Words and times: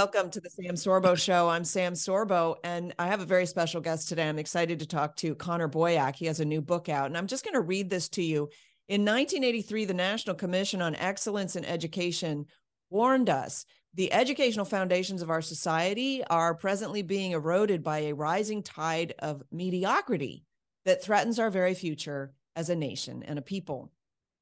welcome 0.00 0.30
to 0.30 0.40
the 0.40 0.48
Sam 0.48 0.76
Sorbo 0.76 1.14
Show. 1.14 1.50
I'm 1.50 1.62
Sam 1.62 1.92
Sorbo, 1.92 2.56
and 2.64 2.94
I 2.98 3.08
have 3.08 3.20
a 3.20 3.26
very 3.26 3.44
special 3.44 3.82
guest 3.82 4.08
today. 4.08 4.26
I'm 4.26 4.38
excited 4.38 4.78
to 4.78 4.86
talk 4.86 5.14
to 5.16 5.34
Connor 5.34 5.68
Boyack. 5.68 6.16
He 6.16 6.24
has 6.24 6.40
a 6.40 6.44
new 6.46 6.62
book 6.62 6.88
out, 6.88 7.04
and 7.08 7.18
I'm 7.18 7.26
just 7.26 7.44
going 7.44 7.52
to 7.52 7.60
read 7.60 7.90
this 7.90 8.08
to 8.10 8.22
you. 8.22 8.48
In 8.88 9.02
1983, 9.02 9.84
the 9.84 9.92
National 9.92 10.34
Commission 10.34 10.80
on 10.80 10.94
Excellence 10.94 11.54
in 11.54 11.66
Education 11.66 12.46
warned 12.88 13.28
us 13.28 13.66
the 13.92 14.10
educational 14.10 14.64
foundations 14.64 15.20
of 15.20 15.28
our 15.28 15.42
society 15.42 16.24
are 16.30 16.54
presently 16.54 17.02
being 17.02 17.32
eroded 17.32 17.84
by 17.84 17.98
a 17.98 18.14
rising 18.14 18.62
tide 18.62 19.12
of 19.18 19.42
mediocrity 19.52 20.46
that 20.86 21.04
threatens 21.04 21.38
our 21.38 21.50
very 21.50 21.74
future 21.74 22.32
as 22.56 22.70
a 22.70 22.74
nation 22.74 23.22
and 23.22 23.38
a 23.38 23.42
people. 23.42 23.92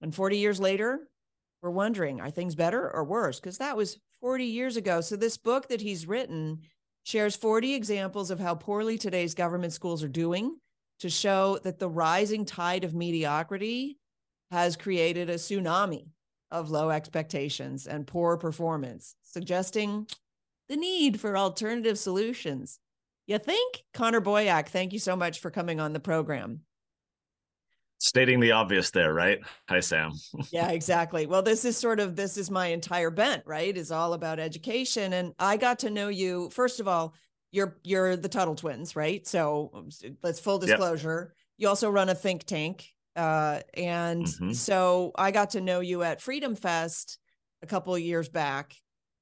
And 0.03 0.15
40 0.15 0.39
years 0.39 0.61
later, 0.61 1.09
we're 1.63 1.71
wondering 1.71 2.21
are 2.21 2.31
things 2.31 2.55
better 2.55 2.91
or 2.91 3.05
worse? 3.05 3.41
Because 3.41 3.59
that 3.59 3.77
was 3.77 3.99
40 4.21 4.45
years 4.45 4.77
ago. 4.77 5.01
So, 5.01 5.17
this 5.17 5.37
book 5.37 5.69
that 5.69 5.81
he's 5.81 6.07
written 6.07 6.61
shares 7.05 7.37
40 7.37 7.75
examples 7.75 8.31
of 8.31 8.41
how 8.41 8.55
poorly 8.55 8.99
today's 8.99 9.35
government 9.35 9.73
schools 9.73 10.03
are 10.03 10.09
doing 10.09 10.57
to 11.01 11.09
show 11.09 11.59
that 11.63 11.79
the 11.79 11.89
rising 11.89 12.45
tide 12.45 12.85
of 12.85 12.95
mediocrity 12.95 13.99
has 14.51 14.77
created 14.77 15.31
a 15.31 15.35
tsunami 15.35 16.09
of 16.51 16.71
low 16.71 16.91
expectations 16.91 17.87
and 17.87 18.07
poor 18.07 18.37
performance, 18.37 19.15
suggesting 19.23 20.07
the 20.69 20.77
need 20.77 21.21
for 21.21 21.37
alternative 21.37 21.99
solutions. 21.99 22.79
You 23.27 23.39
think? 23.39 23.85
Connor 23.93 24.21
Boyack, 24.21 24.69
thank 24.69 24.93
you 24.93 24.99
so 24.99 25.15
much 25.15 25.41
for 25.41 25.51
coming 25.51 25.81
on 25.81 25.93
the 25.93 26.01
program 26.01 26.61
stating 27.99 28.41
the 28.41 28.53
obvious 28.53 28.91
there 28.91 29.13
right? 29.13 29.41
Hi 29.69 29.81
sam. 29.81 30.13
Yeah 30.53 30.71
exactly. 30.71 31.27
Well 31.27 31.43
this 31.43 31.65
is 31.65 31.77
sort 31.77 32.01
of 32.01 32.17
this 32.17 32.37
is 32.37 32.51
my 32.51 32.69
entire 32.69 33.11
bent 33.11 33.43
right? 33.47 33.77
Is 33.77 33.91
all 33.91 34.13
about 34.13 34.39
education. 34.39 35.13
And 35.13 35.35
i 35.39 35.57
got 35.57 35.81
to 35.81 35.91
know 35.91 36.09
you 36.09 36.51
first 36.51 36.81
of 36.81 36.89
all 36.89 37.15
you're 37.51 37.79
you're 37.85 38.17
the 38.17 38.29
tuttle 38.29 38.55
twins 38.55 38.97
right? 38.97 39.27
So 39.27 39.71
um, 39.75 39.89
let's 40.23 40.41
full 40.41 40.59
disclosure. 40.59 41.31
Yep. 41.31 41.37
you 41.59 41.69
also 41.69 41.91
run 41.91 42.09
a 42.09 42.15
think 42.15 42.45
tank 42.45 42.87
uh, 43.17 43.61
and 43.75 44.25
mm-hmm. 44.25 44.53
so 44.53 45.11
i 45.17 45.33
got 45.33 45.51
to 45.51 45.61
know 45.61 45.81
you 45.81 46.03
at 46.05 46.21
freedom 46.21 46.55
fest 46.55 47.19
a 47.63 47.67
couple 47.67 47.95
of 47.95 48.01
years 48.01 48.29
back. 48.29 48.75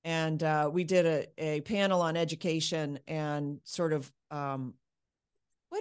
And 0.04 0.42
uh, 0.42 0.70
we 0.72 0.84
did 0.84 1.06
a, 1.06 1.26
a 1.38 1.60
panel 1.62 2.00
on 2.00 2.16
education 2.16 2.98
and 3.08 3.58
sort 3.64 3.92
of 3.92 4.10
um, 4.30 4.74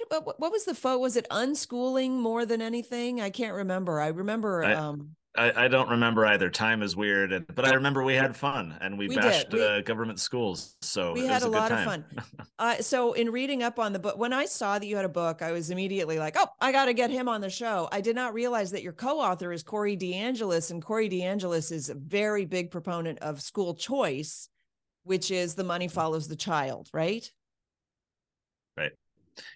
what, 0.09 0.25
what, 0.25 0.39
what 0.39 0.51
was 0.51 0.65
the 0.65 0.75
fo? 0.75 0.97
Was 0.97 1.17
it 1.17 1.27
unschooling 1.29 2.11
more 2.11 2.45
than 2.45 2.61
anything? 2.61 3.21
I 3.21 3.29
can't 3.29 3.55
remember. 3.55 3.99
I 3.99 4.07
remember. 4.07 4.63
I, 4.63 4.73
um, 4.73 5.15
I, 5.37 5.65
I, 5.65 5.67
don't 5.67 5.89
remember 5.89 6.25
either. 6.25 6.49
Time 6.49 6.81
is 6.81 6.95
weird, 6.95 7.33
and, 7.33 7.45
but 7.53 7.65
I 7.65 7.73
remember 7.73 8.03
we 8.03 8.13
had 8.13 8.35
fun 8.35 8.75
and 8.79 8.97
we, 8.97 9.07
we 9.07 9.15
bashed 9.17 9.51
we, 9.51 9.61
uh, 9.61 9.81
government 9.81 10.19
schools. 10.19 10.75
So 10.81 11.13
we 11.13 11.25
had 11.25 11.43
a, 11.43 11.47
a 11.47 11.49
lot 11.49 11.71
of 11.71 11.83
fun. 11.83 12.05
uh, 12.59 12.77
so 12.77 13.13
in 13.13 13.29
reading 13.31 13.61
up 13.61 13.79
on 13.79 13.91
the 13.93 13.99
book, 13.99 14.17
when 14.17 14.33
I 14.33 14.45
saw 14.45 14.79
that 14.79 14.85
you 14.85 14.95
had 14.95 15.05
a 15.05 15.09
book, 15.09 15.41
I 15.41 15.51
was 15.51 15.71
immediately 15.71 16.19
like, 16.19 16.35
"Oh, 16.37 16.47
I 16.61 16.71
got 16.71 16.85
to 16.85 16.93
get 16.93 17.09
him 17.09 17.27
on 17.27 17.41
the 17.41 17.49
show." 17.49 17.89
I 17.91 18.01
did 18.01 18.15
not 18.15 18.33
realize 18.33 18.71
that 18.71 18.83
your 18.83 18.93
co-author 18.93 19.51
is 19.51 19.63
Corey 19.63 19.97
DeAngelis, 19.97 20.71
and 20.71 20.81
Corey 20.81 21.09
DeAngelis 21.09 21.71
is 21.71 21.89
a 21.89 21.95
very 21.95 22.45
big 22.45 22.71
proponent 22.71 23.19
of 23.19 23.41
school 23.41 23.75
choice, 23.75 24.49
which 25.03 25.31
is 25.31 25.55
the 25.55 25.63
money 25.63 25.87
follows 25.87 26.27
the 26.27 26.35
child, 26.35 26.89
right? 26.93 27.29
Right. 28.77 28.91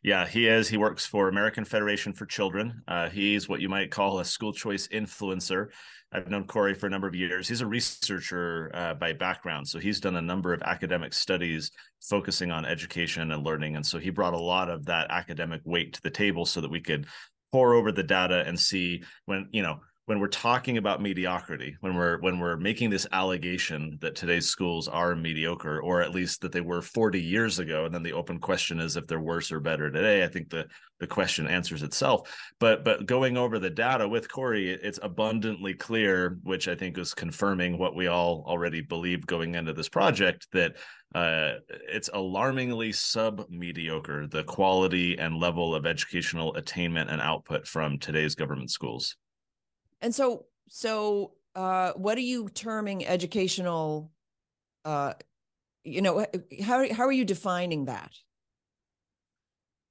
Yeah, 0.03 0.27
he 0.27 0.47
is. 0.47 0.67
He 0.67 0.77
works 0.77 1.05
for 1.05 1.29
American 1.29 1.65
Federation 1.65 2.13
for 2.13 2.25
Children. 2.25 2.81
Uh, 2.87 3.09
he's 3.09 3.47
what 3.47 3.61
you 3.61 3.69
might 3.69 3.91
call 3.91 4.19
a 4.19 4.25
school 4.25 4.53
choice 4.53 4.87
influencer. 4.89 5.67
I've 6.11 6.29
known 6.29 6.47
Corey 6.47 6.73
for 6.73 6.87
a 6.87 6.89
number 6.89 7.07
of 7.07 7.13
years. 7.13 7.47
He's 7.47 7.61
a 7.61 7.67
researcher 7.67 8.71
uh, 8.73 8.95
by 8.95 9.13
background, 9.13 9.67
so 9.67 9.77
he's 9.77 9.99
done 9.99 10.15
a 10.15 10.21
number 10.21 10.53
of 10.53 10.61
academic 10.63 11.13
studies 11.13 11.71
focusing 12.01 12.51
on 12.51 12.65
education 12.65 13.31
and 13.31 13.43
learning, 13.43 13.75
and 13.75 13.85
so 13.85 13.99
he 13.99 14.09
brought 14.09 14.33
a 14.33 14.39
lot 14.39 14.69
of 14.69 14.85
that 14.85 15.11
academic 15.11 15.61
weight 15.65 15.93
to 15.93 16.01
the 16.01 16.09
table 16.09 16.45
so 16.45 16.61
that 16.61 16.71
we 16.71 16.81
could 16.81 17.05
pour 17.51 17.75
over 17.75 17.91
the 17.91 18.03
data 18.03 18.43
and 18.47 18.59
see 18.59 19.03
when 19.25 19.47
you 19.51 19.61
know 19.61 19.79
when 20.09 20.19
we're 20.19 20.27
talking 20.27 20.77
about 20.77 21.03
mediocrity 21.03 21.77
when 21.81 21.93
we're 21.93 22.17
when 22.21 22.39
we're 22.39 22.57
making 22.57 22.89
this 22.89 23.05
allegation 23.11 23.95
that 24.01 24.15
today's 24.15 24.47
schools 24.47 24.87
are 24.87 25.15
mediocre 25.15 25.79
or 25.81 26.01
at 26.01 26.15
least 26.15 26.41
that 26.41 26.51
they 26.51 26.61
were 26.61 26.81
40 26.81 27.21
years 27.21 27.59
ago 27.59 27.85
and 27.85 27.93
then 27.93 28.01
the 28.01 28.13
open 28.13 28.39
question 28.39 28.79
is 28.79 28.97
if 28.97 29.05
they're 29.05 29.19
worse 29.19 29.51
or 29.51 29.59
better 29.59 29.91
today 29.91 30.23
i 30.23 30.27
think 30.27 30.49
the 30.49 30.65
the 30.99 31.07
question 31.07 31.47
answers 31.47 31.83
itself. 31.83 32.51
But 32.59 32.83
but 32.83 33.05
going 33.05 33.37
over 33.37 33.59
the 33.59 33.69
data 33.69 34.07
with 34.07 34.31
corey 34.31 34.71
it's 34.71 34.99
abundantly 35.03 35.75
clear 35.75 36.39
which 36.41 36.67
i 36.67 36.73
think 36.73 36.97
is 36.97 37.13
confirming 37.13 37.77
what 37.77 37.95
we 37.95 38.07
all 38.07 38.43
already 38.47 38.81
believed 38.81 39.27
going 39.27 39.53
into 39.53 39.73
this 39.73 39.89
project 39.89 40.47
that 40.53 40.75
uh, 41.13 41.53
it's 41.87 42.09
alarmingly 42.13 42.91
sub 42.91 43.47
mediocre 43.47 44.25
the 44.25 44.43
quality 44.43 45.19
and 45.19 45.39
level 45.39 45.75
of 45.75 45.85
educational 45.85 46.55
attainment 46.55 47.11
and 47.11 47.21
output 47.21 47.67
from 47.67 47.99
today's 47.99 48.33
government 48.33 48.71
schools 48.71 49.15
and 50.01 50.13
so, 50.13 50.45
so 50.67 51.33
uh, 51.55 51.93
what 51.93 52.17
are 52.17 52.21
you 52.21 52.49
terming 52.49 53.05
educational? 53.05 54.11
Uh, 54.85 55.13
you 55.83 56.01
know, 56.01 56.25
how 56.63 56.91
how 56.93 57.05
are 57.05 57.11
you 57.11 57.25
defining 57.25 57.85
that? 57.85 58.11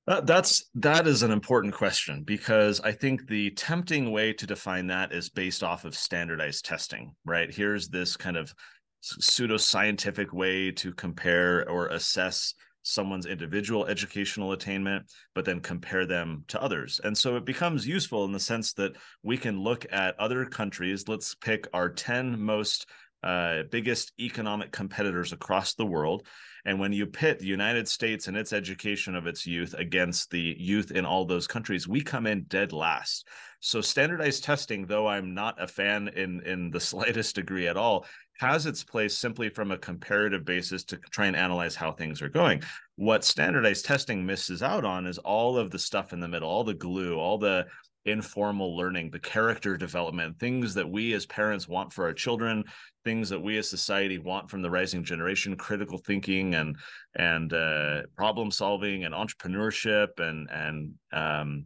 Uh, 0.07 0.23
that's 0.23 0.65
that 0.75 1.07
is 1.07 1.23
an 1.23 1.31
important 1.31 1.75
question 1.75 2.23
because 2.23 2.81
I 2.81 2.93
think 2.93 3.27
the 3.27 3.51
tempting 3.51 4.11
way 4.11 4.33
to 4.33 4.47
define 4.47 4.87
that 4.87 5.13
is 5.13 5.29
based 5.29 5.63
off 5.63 5.85
of 5.85 5.95
standardized 5.95 6.65
testing, 6.65 7.15
right? 7.27 7.55
Here's 7.55 7.89
this 7.89 8.17
kind 8.17 8.39
of 8.39 8.55
pseudoscientific 9.03 10.33
way 10.33 10.71
to 10.73 10.95
compare 10.95 11.69
or 11.69 11.89
assess 11.89 12.55
someone's 12.89 13.27
individual 13.27 13.87
educational 13.87 14.53
attainment, 14.53 15.05
but 15.35 15.45
then 15.45 15.61
compare 15.61 16.07
them 16.07 16.45
to 16.49 16.61
others. 16.63 17.01
And 17.05 17.17
so 17.17 17.37
it 17.37 17.45
becomes 17.45 17.87
useful 17.87 18.25
in 18.25 18.33
the 18.33 18.41
sense 18.41 18.73
that 18.75 18.97
we 19.23 19.37
can 19.37 19.61
look 19.61 19.87
at 19.93 20.19
other 20.19 20.45
countries. 20.47 21.07
Let's 21.07 21.35
pick 21.35 21.69
our 21.73 21.91
10 21.91 22.41
most 22.41 22.87
uh, 23.23 23.65
biggest 23.71 24.13
economic 24.19 24.73
competitors 24.73 25.33
across 25.33 25.75
the 25.75 25.87
world. 25.87 26.27
And 26.69 26.79
when 26.79 26.93
you 26.93 27.07
pit 27.07 27.39
the 27.39 27.47
United 27.47 27.89
States 27.89 28.29
and 28.29 28.37
its 28.37 28.53
education 28.53 29.17
of 29.17 29.27
its 29.27 29.47
youth 29.47 29.73
against 29.73 30.31
the 30.31 30.55
youth 30.59 30.91
in 30.91 31.07
all 31.07 31.25
those 31.25 31.47
countries, 31.47 31.89
we 31.89 32.03
come 32.03 32.27
in 32.27 32.43
dead 32.43 32.75
last. 32.75 33.27
So 33.61 33.81
standardized 33.81 34.45
testing, 34.45 34.85
though 34.85 35.07
I'm 35.07 35.33
not 35.33 35.63
a 35.63 35.67
fan 35.67 36.09
in 36.09 36.43
in 36.43 36.71
the 36.71 36.79
slightest 36.93 37.37
degree 37.37 37.69
at 37.69 37.79
all, 37.79 38.05
has 38.39 38.67
its 38.67 38.85
place 38.85 39.17
simply 39.17 39.49
from 39.49 39.71
a 39.71 39.79
comparative 39.79 40.45
basis 40.45 40.85
to 40.85 40.99
try 41.11 41.25
and 41.25 41.37
analyze 41.37 41.75
how 41.75 41.91
things 41.91 42.21
are 42.21 42.29
going. 42.29 42.63
What 42.97 43.25
standardized 43.25 43.87
testing 43.87 44.27
misses 44.27 44.63
out 44.63 44.85
on 44.85 45.07
is 45.07 45.17
all 45.17 45.57
of 45.57 45.71
the 45.71 45.79
stuff 45.79 46.13
in 46.13 46.21
the 46.21 46.29
middle, 46.29 46.51
all 46.51 46.65
the 46.65 46.75
glue, 46.75 47.19
all 47.19 47.39
the 47.39 47.67
informal 48.05 48.77
learning, 48.77 49.11
the 49.11 49.19
character 49.19 49.79
development, 49.79 50.39
things 50.39 50.75
that 50.75 50.89
we 50.89 51.15
as 51.15 51.25
parents 51.27 51.67
want 51.67 51.95
for 51.95 52.05
our 52.05 52.13
children, 52.13 52.65
things 53.09 53.31
that 53.31 53.41
we 53.41 53.57
as 53.57 53.71
society 53.71 54.19
want 54.19 54.51
from 54.51 54.61
the 54.61 54.69
rising 54.71 55.03
generation, 55.03 55.57
critical 55.57 55.97
thinking 55.97 56.55
and 56.57 56.77
and 57.15 57.55
uh, 57.55 58.03
problem 58.19 58.51
solving 58.51 59.05
and 59.05 59.15
entrepreneurship 59.15 60.09
and 60.19 60.47
and 60.51 60.93
um, 61.15 61.65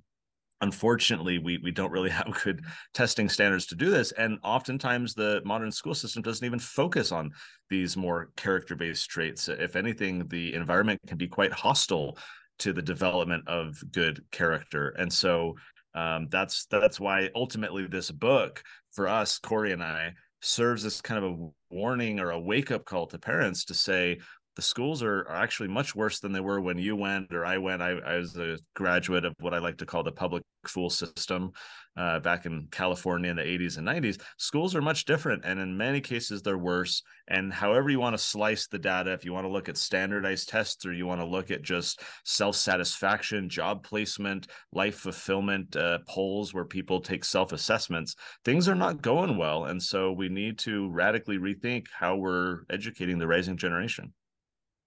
unfortunately 0.60 1.38
we 1.41 1.58
we 1.58 1.72
don't 1.72 1.91
really 1.91 2.10
have 2.20 2.41
good 2.44 2.64
testing 2.94 3.28
standards 3.28 3.66
to 3.66 3.75
do 3.75 3.91
this. 3.91 4.12
And 4.12 4.38
oftentimes 4.44 5.14
the 5.14 5.42
modern 5.44 5.72
school 5.72 5.97
system 5.97 6.22
doesn't 6.22 6.47
even 6.47 6.60
focus 6.60 7.10
on 7.10 7.32
these 7.69 7.97
more 7.97 8.30
character 8.36 8.76
based 8.76 9.10
traits. 9.10 9.48
If 9.48 9.74
anything 9.74 10.28
the 10.28 10.54
environment 10.54 11.00
can 11.09 11.19
be 11.19 11.26
quite 11.26 11.53
hostile 11.53 12.19
to 12.60 12.72
the 12.72 12.82
development 12.82 13.48
of 13.48 13.82
good 13.91 14.22
character. 14.30 14.91
And 14.91 15.12
so 15.12 15.56
um, 15.94 16.28
that's 16.30 16.66
that's 16.66 17.00
why 17.00 17.30
ultimately 17.34 17.89
this 17.89 18.12
book 18.12 18.62
for 18.92 19.09
us 19.09 19.39
corey 19.39 19.72
and 19.72 19.83
i 19.83 20.12
serves 20.42 20.84
as 20.84 21.00
kind 21.00 21.24
of 21.24 21.33
a 21.33 21.48
warning 21.74 22.21
or 22.21 22.30
a 22.30 22.39
wake 22.39 22.71
up 22.71 22.84
call 22.84 23.06
to 23.06 23.18
parents 23.18 23.65
to 23.65 23.74
say 23.74 24.18
the 24.56 24.62
schools 24.62 25.03
are, 25.03 25.21
are 25.21 25.36
actually 25.36 25.68
much 25.68 25.94
worse 25.94 26.21
than 26.21 26.33
they 26.33 26.41
were 26.41 26.60
when 26.60 26.78
you 26.78 26.94
went 26.94 27.33
or 27.33 27.47
I 27.47 27.59
went. 27.59 27.80
I, 27.80 27.92
I 27.92 28.18
was 28.18 28.36
a 28.36 28.59
graduate 28.74 29.24
of 29.24 29.34
what 29.41 29.54
I 29.54 29.59
like 29.59 29.78
to 29.78 29.86
call 29.86 30.03
the 30.03 30.12
public 30.12 30.42
school 30.66 30.91
system 30.91 31.53
uh, 31.97 32.21
back 32.21 32.47
in 32.47 32.68
California 32.71 33.30
in 33.30 33.36
the 33.36 33.42
80s 33.42 33.78
and 33.78 33.86
90s. 33.86 34.21
Schools 34.39 34.74
are 34.74 34.83
much 34.83 35.04
different, 35.04 35.44
and 35.44 35.60
in 35.60 35.77
many 35.77 36.00
cases, 36.00 36.42
they're 36.42 36.59
worse. 36.59 37.03
And 37.28 37.53
however 37.53 37.91
you 37.91 38.00
want 38.00 38.15
to 38.15 38.22
slice 38.22 38.66
the 38.66 38.78
data, 38.78 39.12
if 39.12 39.24
you 39.24 39.33
want 39.33 39.44
to 39.47 39.53
look 39.53 39.68
at 39.68 39.77
standardized 39.77 40.48
tests 40.48 40.84
or 40.86 40.92
you 40.92 41.06
want 41.06 41.21
to 41.21 41.27
look 41.27 41.50
at 41.50 41.62
just 41.62 42.03
self 42.24 42.56
satisfaction, 42.56 43.48
job 43.48 43.83
placement, 43.83 44.48
life 44.72 44.97
fulfillment 44.97 45.77
uh, 45.77 45.98
polls 46.09 46.54
where 46.54 46.65
people 46.65 47.00
take 47.00 47.24
self 47.24 47.53
assessments, 47.53 48.16
things 48.44 48.68
are 48.68 48.74
not 48.74 49.03
going 49.03 49.36
well. 49.36 49.65
And 49.65 49.83
so 49.83 50.12
we 50.12 50.28
need 50.28 50.59
to 50.60 50.91
radically 50.91 51.39
rethink 51.39 51.86
how 51.97 52.16
we're 52.16 52.60
educating 52.71 53.18
the 53.18 53.27
rising 53.27 53.56
generation. 53.56 54.12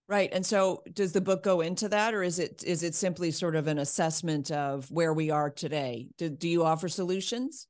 Right. 0.07 0.29
And 0.31 0.45
so 0.45 0.83
does 0.93 1.13
the 1.13 1.21
book 1.21 1.41
go 1.41 1.61
into 1.61 1.89
that 1.89 2.13
or 2.13 2.21
is 2.21 2.37
it 2.37 2.63
is 2.63 2.83
it 2.83 2.93
simply 2.93 3.31
sort 3.31 3.55
of 3.55 3.67
an 3.67 3.79
assessment 3.79 4.51
of 4.51 4.89
where 4.91 5.13
we 5.13 5.31
are 5.31 5.49
today? 5.49 6.07
Do, 6.17 6.29
do 6.29 6.47
you 6.47 6.63
offer 6.63 6.87
solutions? 6.87 7.67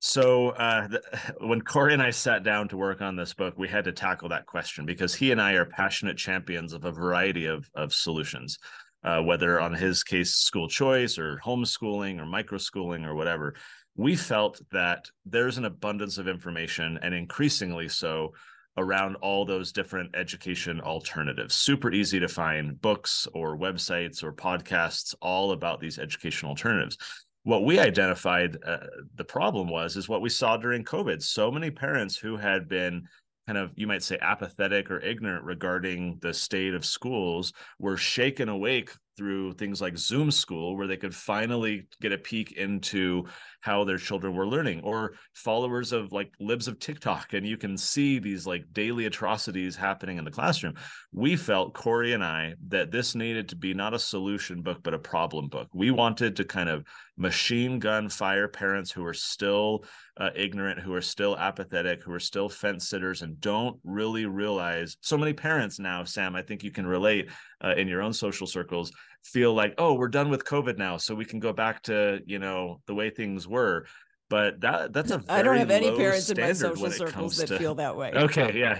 So 0.00 0.50
uh, 0.50 0.88
the, 0.88 1.02
when 1.46 1.62
Corey 1.62 1.94
and 1.94 2.02
I 2.02 2.10
sat 2.10 2.44
down 2.44 2.68
to 2.68 2.76
work 2.76 3.00
on 3.00 3.16
this 3.16 3.34
book, 3.34 3.54
we 3.56 3.68
had 3.68 3.84
to 3.84 3.92
tackle 3.92 4.28
that 4.28 4.46
question 4.46 4.84
because 4.84 5.14
he 5.14 5.32
and 5.32 5.40
I 5.40 5.54
are 5.54 5.64
passionate 5.64 6.18
champions 6.18 6.72
of 6.72 6.84
a 6.84 6.92
variety 6.92 7.46
of 7.46 7.68
of 7.74 7.94
solutions, 7.94 8.58
uh, 9.02 9.22
whether 9.22 9.58
on 9.60 9.72
his 9.72 10.04
case 10.04 10.34
school 10.34 10.68
choice 10.68 11.18
or 11.18 11.40
homeschooling 11.44 12.20
or 12.20 12.26
microschooling 12.26 13.06
or 13.06 13.14
whatever. 13.14 13.54
We 13.96 14.14
felt 14.14 14.60
that 14.70 15.06
there's 15.26 15.58
an 15.58 15.64
abundance 15.64 16.18
of 16.18 16.28
information, 16.28 17.00
and 17.02 17.12
increasingly 17.12 17.88
so, 17.88 18.32
around 18.78 19.16
all 19.16 19.44
those 19.44 19.72
different 19.72 20.14
education 20.14 20.80
alternatives. 20.80 21.54
Super 21.54 21.92
easy 21.92 22.18
to 22.20 22.28
find 22.28 22.80
books 22.80 23.28
or 23.34 23.58
websites 23.58 24.22
or 24.22 24.32
podcasts 24.32 25.14
all 25.20 25.52
about 25.52 25.80
these 25.80 25.98
education 25.98 26.48
alternatives 26.48 26.96
what 27.44 27.64
we 27.64 27.78
identified 27.78 28.58
uh, 28.66 28.78
the 29.14 29.24
problem 29.24 29.68
was 29.68 29.96
is 29.96 30.08
what 30.08 30.20
we 30.20 30.28
saw 30.28 30.56
during 30.56 30.84
covid 30.84 31.22
so 31.22 31.50
many 31.50 31.70
parents 31.70 32.16
who 32.16 32.36
had 32.36 32.68
been 32.68 33.06
kind 33.46 33.56
of 33.58 33.72
you 33.76 33.86
might 33.86 34.02
say 34.02 34.18
apathetic 34.20 34.90
or 34.90 35.00
ignorant 35.00 35.42
regarding 35.42 36.18
the 36.20 36.34
state 36.34 36.74
of 36.74 36.84
schools 36.84 37.54
were 37.78 37.96
shaken 37.96 38.50
awake 38.50 38.90
through 39.18 39.52
things 39.54 39.80
like 39.80 39.98
zoom 39.98 40.30
school 40.30 40.76
where 40.76 40.86
they 40.86 40.96
could 40.96 41.14
finally 41.14 41.88
get 42.00 42.12
a 42.12 42.18
peek 42.18 42.52
into 42.52 43.24
how 43.60 43.82
their 43.82 43.98
children 43.98 44.32
were 44.34 44.46
learning 44.46 44.80
or 44.84 45.14
followers 45.34 45.92
of 45.92 46.12
like 46.12 46.32
libs 46.38 46.68
of 46.68 46.78
tiktok 46.78 47.32
and 47.32 47.44
you 47.44 47.56
can 47.56 47.76
see 47.76 48.20
these 48.20 48.46
like 48.46 48.64
daily 48.72 49.06
atrocities 49.06 49.74
happening 49.74 50.16
in 50.16 50.24
the 50.24 50.30
classroom. 50.30 50.74
We 51.12 51.34
felt 51.34 51.74
corey 51.74 52.12
and 52.12 52.22
i 52.22 52.54
that 52.68 52.92
this 52.92 53.16
needed 53.16 53.48
to 53.48 53.56
be 53.56 53.74
not 53.74 53.92
a 53.92 53.98
solution 53.98 54.62
book 54.62 54.78
but 54.84 54.94
a 54.94 54.98
problem 54.98 55.48
book. 55.48 55.68
We 55.74 55.90
wanted 55.90 56.36
to 56.36 56.44
kind 56.44 56.68
of 56.68 56.84
machine 57.16 57.80
gun 57.80 58.08
fire 58.08 58.46
parents 58.46 58.92
who 58.92 59.04
are 59.04 59.14
still 59.14 59.84
uh, 60.16 60.30
ignorant 60.36 60.78
who 60.80 60.94
are 60.94 61.02
still 61.02 61.36
apathetic 61.36 62.02
who 62.04 62.12
are 62.12 62.20
still 62.20 62.48
fence 62.48 62.88
sitters 62.88 63.22
and 63.22 63.40
don't 63.40 63.78
really 63.82 64.26
realize 64.26 64.96
so 65.00 65.18
many 65.18 65.32
parents 65.32 65.78
now 65.78 66.04
sam 66.04 66.36
i 66.36 66.42
think 66.42 66.62
you 66.62 66.70
can 66.70 66.86
relate 66.86 67.28
uh, 67.64 67.74
in 67.76 67.88
your 67.88 68.02
own 68.02 68.12
social 68.12 68.46
circles 68.46 68.92
feel 69.24 69.52
like 69.52 69.74
oh 69.78 69.94
we're 69.94 70.08
done 70.08 70.30
with 70.30 70.44
covid 70.44 70.78
now 70.78 70.96
so 70.96 71.14
we 71.14 71.24
can 71.24 71.40
go 71.40 71.52
back 71.52 71.82
to 71.82 72.20
you 72.26 72.38
know 72.38 72.80
the 72.86 72.94
way 72.94 73.10
things 73.10 73.48
were 73.48 73.84
but 74.30 74.60
that 74.60 74.92
that's 74.92 75.10
a 75.10 75.22
I 75.28 75.42
don't 75.42 75.56
have 75.56 75.70
any 75.70 75.94
parents 75.96 76.30
in 76.30 76.40
my 76.40 76.52
social 76.52 76.90
circles 76.90 77.36
that 77.38 77.48
to... 77.48 77.58
feel 77.58 77.74
that 77.76 77.96
way. 77.96 78.12
Okay, 78.18 78.58
yeah, 78.58 78.78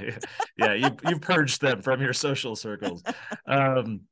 yeah, 0.56 0.74
you 0.74 0.90
you've 1.08 1.20
purged 1.20 1.60
them 1.60 1.82
from 1.82 2.00
your 2.00 2.12
social 2.12 2.56
circles. 2.56 3.02
Um, 3.46 4.02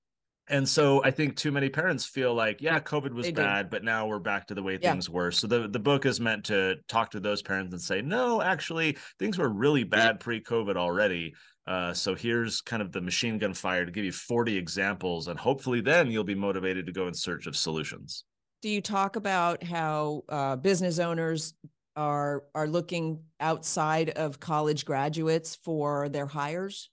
and 0.48 0.66
so 0.66 1.02
I 1.04 1.10
think 1.10 1.36
too 1.36 1.50
many 1.50 1.68
parents 1.68 2.06
feel 2.06 2.32
like, 2.32 2.62
yeah, 2.62 2.78
COVID 2.78 3.12
was 3.12 3.30
bad, 3.32 3.68
but 3.68 3.84
now 3.84 4.06
we're 4.06 4.18
back 4.20 4.46
to 4.46 4.54
the 4.54 4.62
way 4.62 4.78
yeah. 4.80 4.92
things 4.92 5.10
were. 5.10 5.30
So 5.30 5.46
the, 5.46 5.68
the 5.68 5.78
book 5.78 6.06
is 6.06 6.20
meant 6.20 6.44
to 6.44 6.76
talk 6.88 7.10
to 7.10 7.20
those 7.20 7.42
parents 7.42 7.72
and 7.72 7.82
say, 7.82 8.00
no, 8.00 8.40
actually, 8.40 8.96
things 9.18 9.36
were 9.36 9.48
really 9.48 9.84
bad 9.84 10.20
pre-COVID 10.20 10.76
already. 10.76 11.34
Uh, 11.66 11.92
so 11.92 12.14
here's 12.14 12.60
kind 12.60 12.80
of 12.80 12.92
the 12.92 13.00
machine 13.00 13.38
gun 13.38 13.52
fire 13.52 13.84
to 13.84 13.90
give 13.90 14.04
you 14.04 14.12
40 14.12 14.56
examples, 14.56 15.26
and 15.26 15.38
hopefully 15.38 15.80
then 15.80 16.10
you'll 16.10 16.24
be 16.24 16.34
motivated 16.34 16.86
to 16.86 16.92
go 16.92 17.08
in 17.08 17.14
search 17.14 17.46
of 17.46 17.56
solutions. 17.56 18.24
Do 18.62 18.68
you 18.68 18.80
talk 18.80 19.16
about 19.16 19.62
how 19.64 20.22
uh, 20.28 20.56
business 20.56 20.98
owners 20.98 21.54
are 21.96 22.44
are 22.54 22.68
looking 22.68 23.20
outside 23.40 24.10
of 24.10 24.38
college 24.38 24.84
graduates 24.84 25.56
for 25.56 26.08
their 26.08 26.26
hires? 26.26 26.90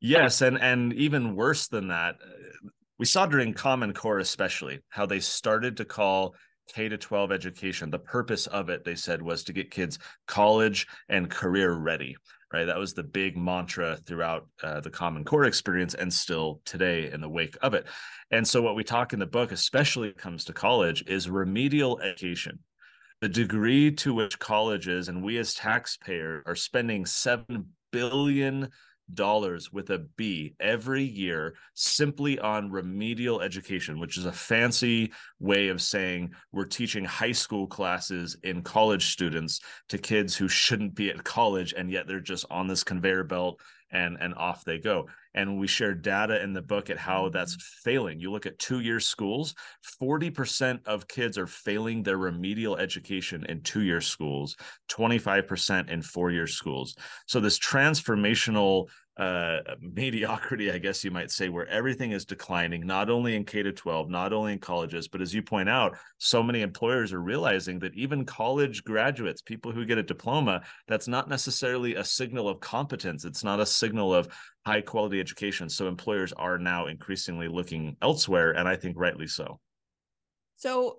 Yes, 0.00 0.42
and 0.42 0.60
and 0.60 0.92
even 0.92 1.34
worse 1.34 1.68
than 1.68 1.88
that, 1.88 2.16
we 2.98 3.06
saw 3.06 3.24
during 3.26 3.54
Common 3.54 3.94
Core 3.94 4.18
especially 4.18 4.80
how 4.90 5.06
they 5.06 5.20
started 5.20 5.78
to 5.78 5.86
call 5.86 6.34
K 6.74 6.88
to 6.90 6.98
12 6.98 7.32
education. 7.32 7.90
The 7.90 7.98
purpose 7.98 8.46
of 8.46 8.68
it, 8.68 8.84
they 8.84 8.94
said, 8.94 9.22
was 9.22 9.44
to 9.44 9.52
get 9.52 9.70
kids 9.70 9.98
college 10.26 10.86
and 11.08 11.30
career 11.30 11.72
ready 11.72 12.16
right? 12.52 12.64
That 12.64 12.78
was 12.78 12.94
the 12.94 13.02
big 13.02 13.36
mantra 13.36 13.96
throughout 13.96 14.46
uh, 14.62 14.80
the 14.80 14.90
Common 14.90 15.24
Core 15.24 15.44
experience 15.44 15.94
and 15.94 16.12
still 16.12 16.60
today 16.64 17.10
in 17.10 17.20
the 17.20 17.28
wake 17.28 17.56
of 17.62 17.74
it. 17.74 17.86
And 18.30 18.46
so, 18.46 18.62
what 18.62 18.76
we 18.76 18.84
talk 18.84 19.12
in 19.12 19.18
the 19.18 19.26
book, 19.26 19.52
especially 19.52 20.12
comes 20.12 20.44
to 20.44 20.52
college, 20.52 21.04
is 21.06 21.28
remedial 21.28 22.00
education. 22.00 22.60
The 23.20 23.28
degree 23.28 23.90
to 23.92 24.14
which 24.14 24.38
colleges 24.38 25.08
and 25.08 25.22
we 25.22 25.36
as 25.38 25.54
taxpayers 25.54 26.42
are 26.46 26.54
spending 26.54 27.04
$7 27.04 27.64
billion 27.92 28.68
dollars 29.14 29.72
with 29.72 29.90
a 29.90 29.98
B 30.16 30.54
every 30.60 31.04
year 31.04 31.54
simply 31.74 32.38
on 32.38 32.70
remedial 32.70 33.40
education, 33.40 33.98
which 33.98 34.16
is 34.16 34.26
a 34.26 34.32
fancy 34.32 35.12
way 35.38 35.68
of 35.68 35.80
saying 35.80 36.32
we're 36.52 36.64
teaching 36.64 37.04
high 37.04 37.32
school 37.32 37.66
classes 37.66 38.36
in 38.42 38.62
college 38.62 39.12
students 39.12 39.60
to 39.88 39.98
kids 39.98 40.36
who 40.36 40.48
shouldn't 40.48 40.94
be 40.94 41.10
at 41.10 41.24
college 41.24 41.74
and 41.76 41.90
yet 41.90 42.06
they're 42.06 42.20
just 42.20 42.46
on 42.50 42.66
this 42.66 42.84
conveyor 42.84 43.24
belt 43.24 43.60
and 43.92 44.16
and 44.20 44.34
off 44.34 44.64
they 44.64 44.78
go 44.78 45.06
and 45.34 45.58
we 45.58 45.66
share 45.66 45.94
data 45.94 46.42
in 46.42 46.52
the 46.52 46.62
book 46.62 46.90
at 46.90 46.98
how 46.98 47.28
that's 47.28 47.56
failing 47.84 48.18
you 48.18 48.30
look 48.30 48.46
at 48.46 48.58
two 48.58 48.80
year 48.80 49.00
schools 49.00 49.54
40% 50.00 50.80
of 50.86 51.08
kids 51.08 51.38
are 51.38 51.46
failing 51.46 52.02
their 52.02 52.18
remedial 52.18 52.76
education 52.76 53.44
in 53.48 53.62
two 53.62 53.82
year 53.82 54.00
schools 54.00 54.56
25% 54.90 55.90
in 55.90 56.02
four 56.02 56.30
year 56.30 56.46
schools 56.46 56.96
so 57.26 57.40
this 57.40 57.58
transformational 57.58 58.88
uh, 59.20 59.60
mediocrity, 59.80 60.72
I 60.72 60.78
guess 60.78 61.04
you 61.04 61.10
might 61.10 61.30
say, 61.30 61.50
where 61.50 61.66
everything 61.66 62.12
is 62.12 62.24
declining, 62.24 62.86
not 62.86 63.10
only 63.10 63.36
in 63.36 63.44
K 63.44 63.62
to 63.62 63.70
12, 63.70 64.08
not 64.08 64.32
only 64.32 64.54
in 64.54 64.58
colleges, 64.58 65.08
but 65.08 65.20
as 65.20 65.34
you 65.34 65.42
point 65.42 65.68
out, 65.68 65.98
so 66.16 66.42
many 66.42 66.62
employers 66.62 67.12
are 67.12 67.20
realizing 67.20 67.78
that 67.80 67.94
even 67.94 68.24
college 68.24 68.82
graduates, 68.82 69.42
people 69.42 69.72
who 69.72 69.84
get 69.84 69.98
a 69.98 70.02
diploma, 70.02 70.62
that's 70.88 71.06
not 71.06 71.28
necessarily 71.28 71.96
a 71.96 72.04
signal 72.04 72.48
of 72.48 72.60
competence. 72.60 73.26
It's 73.26 73.44
not 73.44 73.60
a 73.60 73.66
signal 73.66 74.14
of 74.14 74.28
high 74.66 74.80
quality 74.80 75.20
education. 75.20 75.68
So 75.68 75.88
employers 75.88 76.32
are 76.34 76.58
now 76.58 76.86
increasingly 76.86 77.48
looking 77.48 77.96
elsewhere, 78.02 78.52
and 78.52 78.68
I 78.68 78.76
think 78.76 78.96
rightly 78.98 79.26
so. 79.26 79.58
So, 80.56 80.98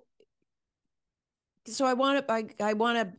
so 1.66 1.84
I 1.84 1.94
want 1.94 2.26
to 2.26 2.32
I, 2.32 2.44
I 2.60 2.72
want 2.72 2.98
to 2.98 3.16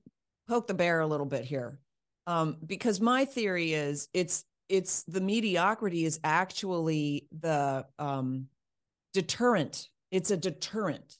poke 0.47 0.67
the 0.67 0.73
bear 0.73 0.99
a 0.99 1.07
little 1.07 1.25
bit 1.25 1.45
here, 1.45 1.79
um, 2.27 2.57
because 2.65 2.99
my 2.99 3.25
theory 3.25 3.73
is 3.73 4.09
it's 4.13 4.45
it's 4.69 5.03
the 5.03 5.21
mediocrity 5.21 6.05
is 6.05 6.19
actually 6.23 7.27
the 7.39 7.85
um, 7.99 8.47
deterrent. 9.13 9.89
It's 10.11 10.31
a 10.31 10.37
deterrent. 10.37 11.17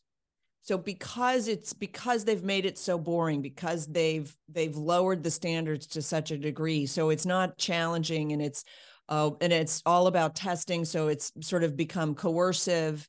So 0.62 0.78
because 0.78 1.50
it's 1.50 1.74
because 1.74 2.24
they've 2.24 2.44
made 2.44 2.66
it 2.66 2.78
so 2.78 2.98
boring, 2.98 3.42
because 3.42 3.86
they've 3.86 4.34
they've 4.48 4.76
lowered 4.76 5.24
the 5.24 5.32
standards 5.32 5.88
to 5.88 6.02
such 6.02 6.32
a 6.32 6.38
degree, 6.38 6.86
so 6.86 7.10
it's 7.10 7.26
not 7.26 7.58
challenging 7.58 8.32
and 8.32 8.42
it's 8.42 8.64
uh, 9.10 9.32
and 9.42 9.54
it's 9.54 9.82
all 9.86 10.08
about 10.08 10.36
testing. 10.36 10.86
So 10.86 11.08
it's 11.08 11.32
sort 11.42 11.64
of 11.64 11.76
become 11.76 12.16
coercive. 12.16 13.08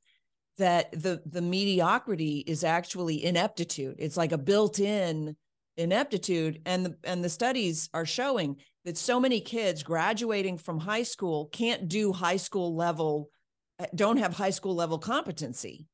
That 0.58 0.92
the 0.92 1.20
the 1.26 1.42
mediocrity 1.42 2.44
is 2.46 2.62
actually 2.62 3.24
ineptitude. 3.24 3.96
It's 3.98 4.16
like 4.16 4.30
a 4.30 4.38
built-in 4.38 5.36
ineptitude, 5.76 6.62
and 6.64 6.86
the 6.86 6.96
and 7.02 7.24
the 7.24 7.28
studies 7.28 7.90
are 7.92 8.06
showing 8.06 8.58
that 8.84 8.96
so 8.96 9.18
many 9.18 9.40
kids 9.40 9.82
graduating 9.82 10.58
from 10.58 10.78
high 10.78 11.02
school 11.02 11.46
can't 11.46 11.88
do 11.88 12.12
high 12.12 12.36
school 12.36 12.76
level 12.76 13.30
uh, 13.80 13.86
don't 13.94 14.18
have 14.18 14.36
high 14.36 14.50
school 14.50 14.74
level 14.74 14.98
competency 14.98 15.88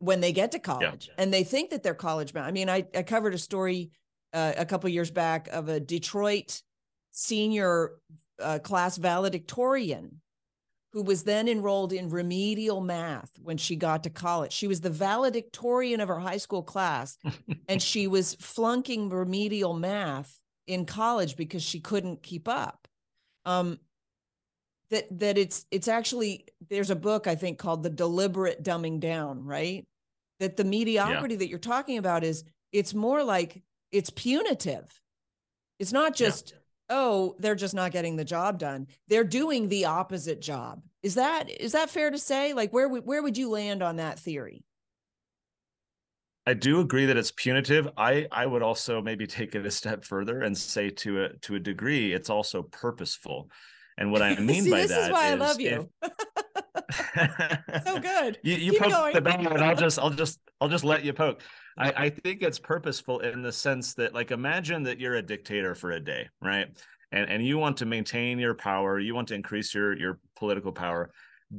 when 0.00 0.20
they 0.20 0.32
get 0.32 0.52
to 0.52 0.58
college 0.58 1.08
yeah. 1.08 1.22
and 1.22 1.32
they 1.32 1.42
think 1.44 1.70
that 1.70 1.82
they're 1.82 1.94
college 1.94 2.32
bound. 2.32 2.46
I 2.46 2.50
mean, 2.50 2.68
I, 2.68 2.84
I 2.94 3.02
covered 3.02 3.34
a 3.34 3.38
story 3.38 3.90
uh, 4.32 4.52
a 4.56 4.66
couple 4.66 4.90
years 4.90 5.10
back 5.10 5.48
of 5.48 5.68
a 5.68 5.80
Detroit 5.80 6.60
senior 7.10 7.92
uh, 8.40 8.58
class 8.58 8.96
valedictorian 8.96 10.20
who 10.92 11.02
was 11.02 11.24
then 11.24 11.48
enrolled 11.48 11.92
in 11.92 12.08
remedial 12.08 12.80
math 12.80 13.30
when 13.42 13.58
she 13.58 13.76
got 13.76 14.04
to 14.04 14.10
college. 14.10 14.52
She 14.52 14.66
was 14.66 14.80
the 14.80 14.90
valedictorian 14.90 16.00
of 16.00 16.08
her 16.08 16.18
high 16.18 16.38
school 16.38 16.62
class 16.62 17.18
and 17.68 17.82
she 17.82 18.06
was 18.06 18.34
flunking 18.34 19.10
remedial 19.10 19.74
math 19.74 20.34
in 20.66 20.86
college 20.86 21.36
because 21.36 21.62
she 21.62 21.80
couldn't 21.80 22.22
keep 22.22 22.48
up. 22.48 22.88
Um, 23.44 23.78
that 24.90 25.06
that 25.18 25.36
it's 25.36 25.66
it's 25.70 25.88
actually 25.88 26.46
there's 26.70 26.90
a 26.90 26.96
book 26.96 27.26
I 27.26 27.34
think 27.34 27.58
called 27.58 27.82
The 27.82 27.90
Deliberate 27.90 28.62
Dumbing 28.62 29.00
Down, 29.00 29.44
right? 29.44 29.86
That 30.40 30.56
the 30.56 30.64
mediocrity 30.64 31.34
yeah. 31.34 31.38
that 31.40 31.48
you're 31.48 31.58
talking 31.58 31.98
about 31.98 32.24
is 32.24 32.44
it's 32.72 32.94
more 32.94 33.22
like 33.22 33.62
it's 33.92 34.10
punitive. 34.10 34.86
It's 35.78 35.92
not 35.92 36.14
just 36.14 36.52
yeah. 36.52 36.58
Oh 36.90 37.36
they're 37.38 37.54
just 37.54 37.74
not 37.74 37.92
getting 37.92 38.16
the 38.16 38.24
job 38.24 38.58
done. 38.58 38.86
They're 39.08 39.24
doing 39.24 39.68
the 39.68 39.84
opposite 39.86 40.40
job. 40.40 40.82
Is 41.02 41.14
that 41.14 41.50
is 41.50 41.72
that 41.72 41.90
fair 41.90 42.10
to 42.10 42.18
say? 42.18 42.52
Like 42.52 42.72
where 42.72 42.88
where 42.88 43.22
would 43.22 43.38
you 43.38 43.50
land 43.50 43.82
on 43.82 43.96
that 43.96 44.18
theory? 44.18 44.64
I 46.46 46.54
do 46.54 46.80
agree 46.80 47.04
that 47.06 47.16
it's 47.16 47.30
punitive. 47.30 47.88
I 47.96 48.26
I 48.32 48.46
would 48.46 48.62
also 48.62 49.02
maybe 49.02 49.26
take 49.26 49.54
it 49.54 49.66
a 49.66 49.70
step 49.70 50.04
further 50.04 50.40
and 50.40 50.56
say 50.56 50.88
to 50.90 51.24
a 51.24 51.32
to 51.42 51.56
a 51.56 51.60
degree 51.60 52.12
it's 52.12 52.30
also 52.30 52.62
purposeful. 52.62 53.50
And 53.98 54.10
what 54.10 54.22
I 54.22 54.36
mean 54.40 54.64
See, 54.64 54.70
by 54.70 54.80
this 54.82 54.90
that 54.90 55.04
is 55.04 55.10
why 55.10 55.26
is 55.26 55.32
I 55.32 55.34
love 55.34 55.60
you. 55.60 55.90
if, 56.02 56.12
so 57.84 57.98
good. 57.98 58.38
you 58.42 58.56
you 58.56 58.78
poke 58.78 58.90
going. 58.90 59.14
the 59.14 59.20
bear, 59.20 59.38
and 59.38 59.64
I'll 59.64 59.76
just 59.76 59.98
I'll 59.98 60.10
just 60.10 60.40
I'll 60.60 60.68
just 60.68 60.84
let 60.84 61.04
you 61.04 61.12
poke. 61.12 61.42
I, 61.76 61.92
I 61.96 62.10
think 62.10 62.42
it's 62.42 62.58
purposeful 62.58 63.20
in 63.20 63.42
the 63.42 63.52
sense 63.52 63.94
that 63.94 64.14
like 64.14 64.30
imagine 64.30 64.82
that 64.84 64.98
you're 64.98 65.14
a 65.14 65.22
dictator 65.22 65.74
for 65.74 65.92
a 65.92 66.00
day, 66.00 66.28
right? 66.40 66.66
And 67.12 67.28
and 67.30 67.44
you 67.44 67.58
want 67.58 67.76
to 67.78 67.86
maintain 67.86 68.38
your 68.38 68.54
power, 68.54 68.98
you 68.98 69.14
want 69.14 69.28
to 69.28 69.34
increase 69.34 69.74
your 69.74 69.96
your 69.96 70.18
political 70.36 70.72
power. 70.72 71.10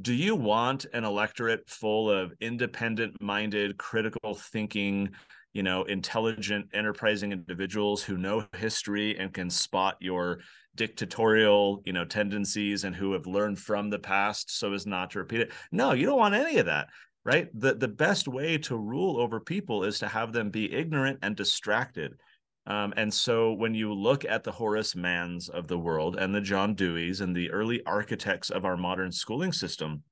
Do 0.02 0.12
you 0.14 0.36
want 0.36 0.86
an 0.92 1.04
electorate 1.04 1.68
full 1.68 2.10
of 2.10 2.32
independent 2.40 3.20
minded, 3.20 3.76
critical 3.76 4.34
thinking, 4.34 5.10
you 5.52 5.62
know, 5.62 5.84
intelligent, 5.84 6.66
enterprising 6.72 7.32
individuals 7.32 8.02
who 8.02 8.16
know 8.16 8.46
history 8.56 9.18
and 9.18 9.32
can 9.34 9.50
spot 9.50 9.96
your 10.00 10.40
dictatorial, 10.76 11.82
you 11.84 11.92
know, 11.92 12.04
tendencies 12.04 12.84
and 12.84 12.94
who 12.94 13.12
have 13.12 13.26
learned 13.26 13.58
from 13.58 13.90
the 13.90 13.98
past 13.98 14.56
so 14.56 14.72
as 14.72 14.86
not 14.86 15.10
to 15.10 15.18
repeat 15.18 15.40
it. 15.40 15.52
No, 15.72 15.92
you 15.92 16.06
don't 16.06 16.18
want 16.18 16.34
any 16.34 16.58
of 16.58 16.66
that, 16.66 16.88
right? 17.24 17.48
The 17.52 17.74
the 17.74 17.88
best 17.88 18.28
way 18.28 18.58
to 18.58 18.76
rule 18.76 19.18
over 19.18 19.40
people 19.40 19.84
is 19.84 19.98
to 19.98 20.08
have 20.08 20.32
them 20.32 20.50
be 20.50 20.72
ignorant 20.72 21.18
and 21.22 21.34
distracted. 21.34 22.14
Um, 22.66 22.92
and 22.96 23.12
so 23.12 23.52
when 23.52 23.74
you 23.74 23.92
look 23.92 24.24
at 24.24 24.44
the 24.44 24.52
Horace 24.52 24.94
Manns 24.94 25.48
of 25.48 25.66
the 25.66 25.78
world 25.78 26.16
and 26.16 26.32
the 26.32 26.40
John 26.40 26.76
Deweys 26.76 27.20
and 27.20 27.34
the 27.34 27.50
early 27.50 27.84
architects 27.84 28.50
of 28.50 28.64
our 28.64 28.76
modern 28.76 29.10
schooling 29.10 29.52
system, 29.52 30.04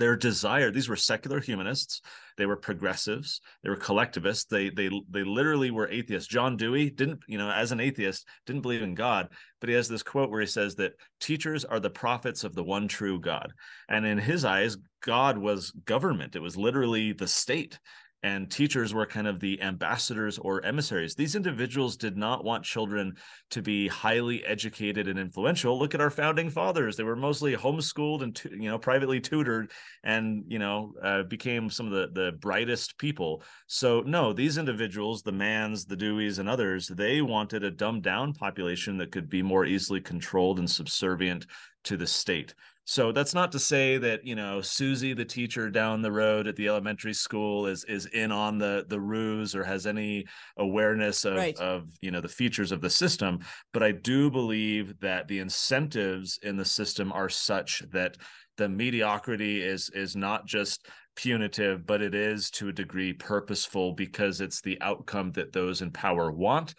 their 0.00 0.16
desire 0.16 0.70
these 0.70 0.88
were 0.88 0.96
secular 0.96 1.38
humanists 1.40 2.00
they 2.38 2.46
were 2.46 2.56
progressives 2.56 3.40
they 3.62 3.68
were 3.68 3.76
collectivists 3.76 4.46
they 4.46 4.70
they 4.70 4.90
they 5.10 5.22
literally 5.22 5.70
were 5.70 5.88
atheists. 5.88 6.26
John 6.26 6.56
dewey 6.56 6.90
didn't 6.90 7.20
you 7.28 7.38
know 7.38 7.50
as 7.50 7.70
an 7.70 7.80
atheist 7.80 8.26
didn't 8.46 8.62
believe 8.62 8.82
in 8.82 8.94
god 8.94 9.28
but 9.60 9.68
he 9.68 9.74
has 9.74 9.88
this 9.88 10.02
quote 10.02 10.30
where 10.30 10.40
he 10.40 10.46
says 10.46 10.74
that 10.76 10.94
teachers 11.20 11.64
are 11.66 11.80
the 11.80 11.90
prophets 11.90 12.44
of 12.44 12.54
the 12.54 12.64
one 12.64 12.88
true 12.88 13.20
god. 13.20 13.52
And 13.88 14.06
in 14.06 14.18
his 14.18 14.44
eyes 14.44 14.78
god 15.02 15.38
was 15.38 15.70
government. 15.84 16.34
It 16.34 16.42
was 16.42 16.56
literally 16.56 17.12
the 17.12 17.28
state 17.28 17.78
and 18.22 18.50
teachers 18.50 18.92
were 18.92 19.06
kind 19.06 19.26
of 19.26 19.40
the 19.40 19.60
ambassadors 19.62 20.38
or 20.38 20.64
emissaries. 20.64 21.14
These 21.14 21.36
individuals 21.36 21.96
did 21.96 22.16
not 22.16 22.44
want 22.44 22.64
children 22.64 23.14
to 23.50 23.62
be 23.62 23.88
highly 23.88 24.44
educated 24.44 25.08
and 25.08 25.18
influential. 25.18 25.78
Look 25.78 25.94
at 25.94 26.00
our 26.00 26.10
founding 26.10 26.50
fathers; 26.50 26.96
they 26.96 27.02
were 27.02 27.16
mostly 27.16 27.56
homeschooled 27.56 28.22
and 28.22 28.40
you 28.50 28.68
know 28.68 28.78
privately 28.78 29.20
tutored, 29.20 29.72
and 30.04 30.44
you 30.48 30.58
know 30.58 30.92
uh, 31.02 31.22
became 31.22 31.70
some 31.70 31.86
of 31.86 31.92
the 31.92 32.08
the 32.12 32.32
brightest 32.32 32.98
people. 32.98 33.42
So 33.66 34.00
no, 34.02 34.32
these 34.32 34.58
individuals, 34.58 35.22
the 35.22 35.32
Manns, 35.32 35.86
the 35.86 35.96
Deweys, 35.96 36.38
and 36.38 36.48
others, 36.48 36.88
they 36.88 37.22
wanted 37.22 37.64
a 37.64 37.70
dumbed 37.70 38.02
down 38.02 38.34
population 38.34 38.98
that 38.98 39.12
could 39.12 39.28
be 39.28 39.42
more 39.42 39.64
easily 39.64 40.00
controlled 40.00 40.58
and 40.58 40.70
subservient 40.70 41.46
to 41.84 41.96
the 41.96 42.06
state. 42.06 42.54
So 42.90 43.12
that's 43.12 43.34
not 43.34 43.52
to 43.52 43.60
say 43.60 43.98
that 43.98 44.26
you 44.26 44.34
know 44.34 44.60
Susie, 44.60 45.14
the 45.14 45.24
teacher 45.24 45.70
down 45.70 46.02
the 46.02 46.10
road 46.10 46.48
at 46.48 46.56
the 46.56 46.66
elementary 46.66 47.14
school, 47.14 47.66
is 47.66 47.84
is 47.84 48.06
in 48.06 48.32
on 48.32 48.58
the 48.58 48.84
the 48.88 48.98
ruse 48.98 49.54
or 49.54 49.62
has 49.62 49.86
any 49.86 50.26
awareness 50.56 51.24
of 51.24 51.36
right. 51.36 51.56
of 51.58 51.84
you 52.00 52.10
know 52.10 52.20
the 52.20 52.28
features 52.28 52.72
of 52.72 52.80
the 52.80 52.90
system. 52.90 53.38
But 53.72 53.84
I 53.84 53.92
do 53.92 54.28
believe 54.28 54.98
that 54.98 55.28
the 55.28 55.38
incentives 55.38 56.40
in 56.42 56.56
the 56.56 56.64
system 56.64 57.12
are 57.12 57.28
such 57.28 57.84
that 57.92 58.16
the 58.56 58.68
mediocrity 58.68 59.62
is 59.62 59.88
is 59.90 60.16
not 60.16 60.46
just 60.46 60.88
punitive, 61.14 61.86
but 61.86 62.02
it 62.02 62.14
is 62.16 62.50
to 62.50 62.70
a 62.70 62.72
degree 62.72 63.12
purposeful 63.12 63.92
because 63.92 64.40
it's 64.40 64.62
the 64.62 64.80
outcome 64.80 65.30
that 65.32 65.52
those 65.52 65.82
in 65.82 65.92
power 65.92 66.32
want 66.32 66.74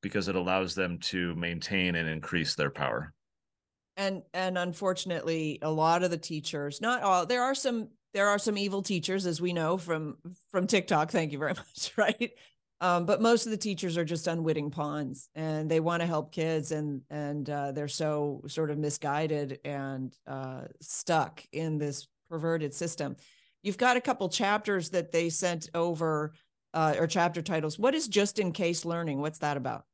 because 0.00 0.28
it 0.28 0.36
allows 0.36 0.76
them 0.76 0.98
to 1.00 1.34
maintain 1.34 1.96
and 1.96 2.08
increase 2.08 2.54
their 2.54 2.70
power 2.70 3.12
and 3.96 4.22
and 4.34 4.58
unfortunately 4.58 5.58
a 5.62 5.70
lot 5.70 6.02
of 6.02 6.10
the 6.10 6.16
teachers 6.16 6.80
not 6.80 7.02
all 7.02 7.26
there 7.26 7.42
are 7.42 7.54
some 7.54 7.88
there 8.14 8.28
are 8.28 8.38
some 8.38 8.56
evil 8.56 8.82
teachers 8.82 9.26
as 9.26 9.40
we 9.40 9.52
know 9.52 9.76
from 9.76 10.16
from 10.50 10.66
tiktok 10.66 11.10
thank 11.10 11.32
you 11.32 11.38
very 11.38 11.54
much 11.56 11.92
right? 11.96 12.32
Um, 12.80 13.06
but 13.06 13.22
most 13.22 13.46
of 13.46 13.50
the 13.50 13.56
teachers 13.56 13.96
are 13.96 14.04
just 14.04 14.26
unwitting 14.26 14.70
pawns 14.70 15.30
and 15.34 15.70
they 15.70 15.80
want 15.80 16.02
to 16.02 16.06
help 16.06 16.32
kids 16.32 16.72
and 16.72 17.00
and 17.08 17.48
uh, 17.48 17.72
they're 17.72 17.88
so 17.88 18.42
sort 18.48 18.70
of 18.70 18.78
misguided 18.78 19.60
and 19.64 20.14
uh, 20.26 20.62
stuck 20.80 21.42
in 21.52 21.78
this 21.78 22.06
perverted 22.28 22.74
system. 22.74 23.16
You've 23.62 23.78
got 23.78 23.96
a 23.96 24.00
couple 24.00 24.28
chapters 24.28 24.90
that 24.90 25.10
they 25.10 25.30
sent 25.30 25.70
over 25.74 26.34
uh, 26.74 26.94
or 26.98 27.06
chapter 27.06 27.40
titles. 27.40 27.78
What 27.78 27.94
is 27.94 28.08
just 28.08 28.38
in 28.38 28.52
case 28.52 28.84
learning? 28.84 29.20
What's 29.20 29.38
that 29.38 29.56
about 29.56 29.84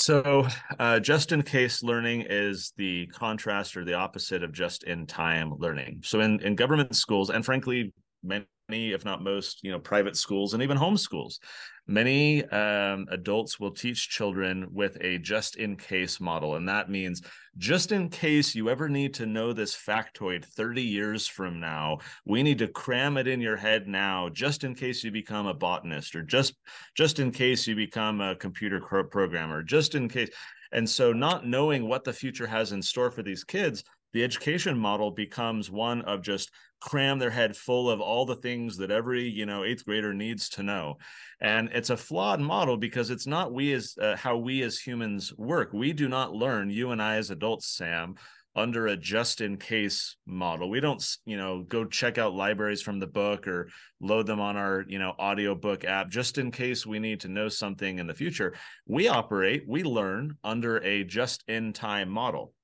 so, 0.00 0.46
uh, 0.78 0.98
just 1.00 1.32
in 1.32 1.42
case 1.42 1.82
learning 1.82 2.24
is 2.28 2.72
the 2.76 3.06
contrast 3.08 3.76
or 3.76 3.84
the 3.84 3.94
opposite 3.94 4.42
of 4.42 4.52
just 4.52 4.84
in 4.84 5.06
time 5.06 5.52
learning. 5.58 6.00
So, 6.04 6.20
in, 6.20 6.40
in 6.40 6.54
government 6.54 6.96
schools, 6.96 7.30
and 7.30 7.44
frankly, 7.44 7.92
many, 8.22 8.46
if 8.70 9.04
not 9.04 9.22
most, 9.22 9.62
you 9.62 9.70
know, 9.70 9.78
private 9.78 10.16
schools 10.16 10.54
and 10.54 10.62
even 10.62 10.76
home 10.76 10.96
schools, 10.96 11.40
many 11.86 12.44
um, 12.46 13.06
adults 13.10 13.58
will 13.58 13.72
teach 13.72 14.08
children 14.08 14.66
with 14.70 14.96
a 15.00 15.18
just 15.18 15.56
in 15.56 15.76
case 15.76 16.20
model. 16.20 16.54
And 16.54 16.68
that 16.68 16.88
means 16.88 17.22
just 17.58 17.90
in 17.90 18.08
case 18.08 18.54
you 18.54 18.70
ever 18.70 18.88
need 18.88 19.14
to 19.14 19.26
know 19.26 19.52
this 19.52 19.76
factoid 19.76 20.44
30 20.44 20.82
years 20.82 21.26
from 21.26 21.58
now, 21.58 21.98
we 22.24 22.42
need 22.42 22.58
to 22.58 22.68
cram 22.68 23.16
it 23.16 23.26
in 23.26 23.40
your 23.40 23.56
head 23.56 23.88
now, 23.88 24.28
just 24.28 24.62
in 24.62 24.74
case 24.74 25.02
you 25.02 25.10
become 25.10 25.46
a 25.46 25.54
botanist 25.54 26.14
or 26.14 26.22
just, 26.22 26.54
just 26.96 27.18
in 27.18 27.32
case 27.32 27.66
you 27.66 27.74
become 27.74 28.20
a 28.20 28.36
computer 28.36 28.80
programmer, 28.80 29.62
just 29.62 29.94
in 29.94 30.08
case. 30.08 30.30
And 30.72 30.88
so, 30.88 31.12
not 31.12 31.44
knowing 31.44 31.88
what 31.88 32.04
the 32.04 32.12
future 32.12 32.46
has 32.46 32.70
in 32.70 32.80
store 32.80 33.10
for 33.10 33.24
these 33.24 33.42
kids, 33.42 33.82
the 34.12 34.24
education 34.24 34.78
model 34.78 35.10
becomes 35.10 35.70
one 35.70 36.02
of 36.02 36.22
just 36.22 36.50
cram 36.80 37.18
their 37.18 37.30
head 37.30 37.56
full 37.56 37.90
of 37.90 38.00
all 38.00 38.24
the 38.24 38.36
things 38.36 38.78
that 38.78 38.90
every 38.90 39.28
you 39.28 39.46
know 39.46 39.64
eighth 39.64 39.84
grader 39.84 40.14
needs 40.14 40.48
to 40.48 40.62
know. 40.62 40.96
And 41.40 41.68
it's 41.72 41.90
a 41.90 41.96
flawed 41.96 42.40
model 42.40 42.76
because 42.76 43.10
it's 43.10 43.26
not 43.26 43.52
we 43.52 43.72
as 43.72 43.94
uh, 44.00 44.16
how 44.16 44.36
we 44.38 44.62
as 44.62 44.78
humans 44.78 45.32
work. 45.36 45.72
We 45.72 45.92
do 45.92 46.08
not 46.08 46.32
learn 46.32 46.70
you 46.70 46.90
and 46.90 47.02
i 47.02 47.16
as 47.16 47.30
adults 47.30 47.66
sam 47.66 48.16
under 48.56 48.88
a 48.88 48.96
just 48.96 49.40
in 49.40 49.56
case 49.56 50.16
model. 50.26 50.68
We 50.68 50.80
don't 50.80 51.04
you 51.24 51.36
know 51.36 51.62
go 51.62 51.84
check 51.84 52.18
out 52.18 52.34
libraries 52.34 52.82
from 52.82 52.98
the 52.98 53.06
book 53.06 53.46
or 53.46 53.68
load 54.00 54.26
them 54.26 54.40
on 54.40 54.56
our 54.56 54.84
you 54.88 54.98
know 54.98 55.14
audiobook 55.18 55.84
app 55.84 56.08
just 56.08 56.38
in 56.38 56.50
case 56.50 56.84
we 56.84 56.98
need 56.98 57.20
to 57.20 57.28
know 57.28 57.48
something 57.48 57.98
in 57.98 58.06
the 58.06 58.14
future. 58.14 58.54
We 58.86 59.08
operate 59.08 59.64
we 59.68 59.82
learn 59.82 60.36
under 60.42 60.78
a 60.78 61.04
just 61.04 61.44
in 61.46 61.72
time 61.72 62.08
model 62.08 62.54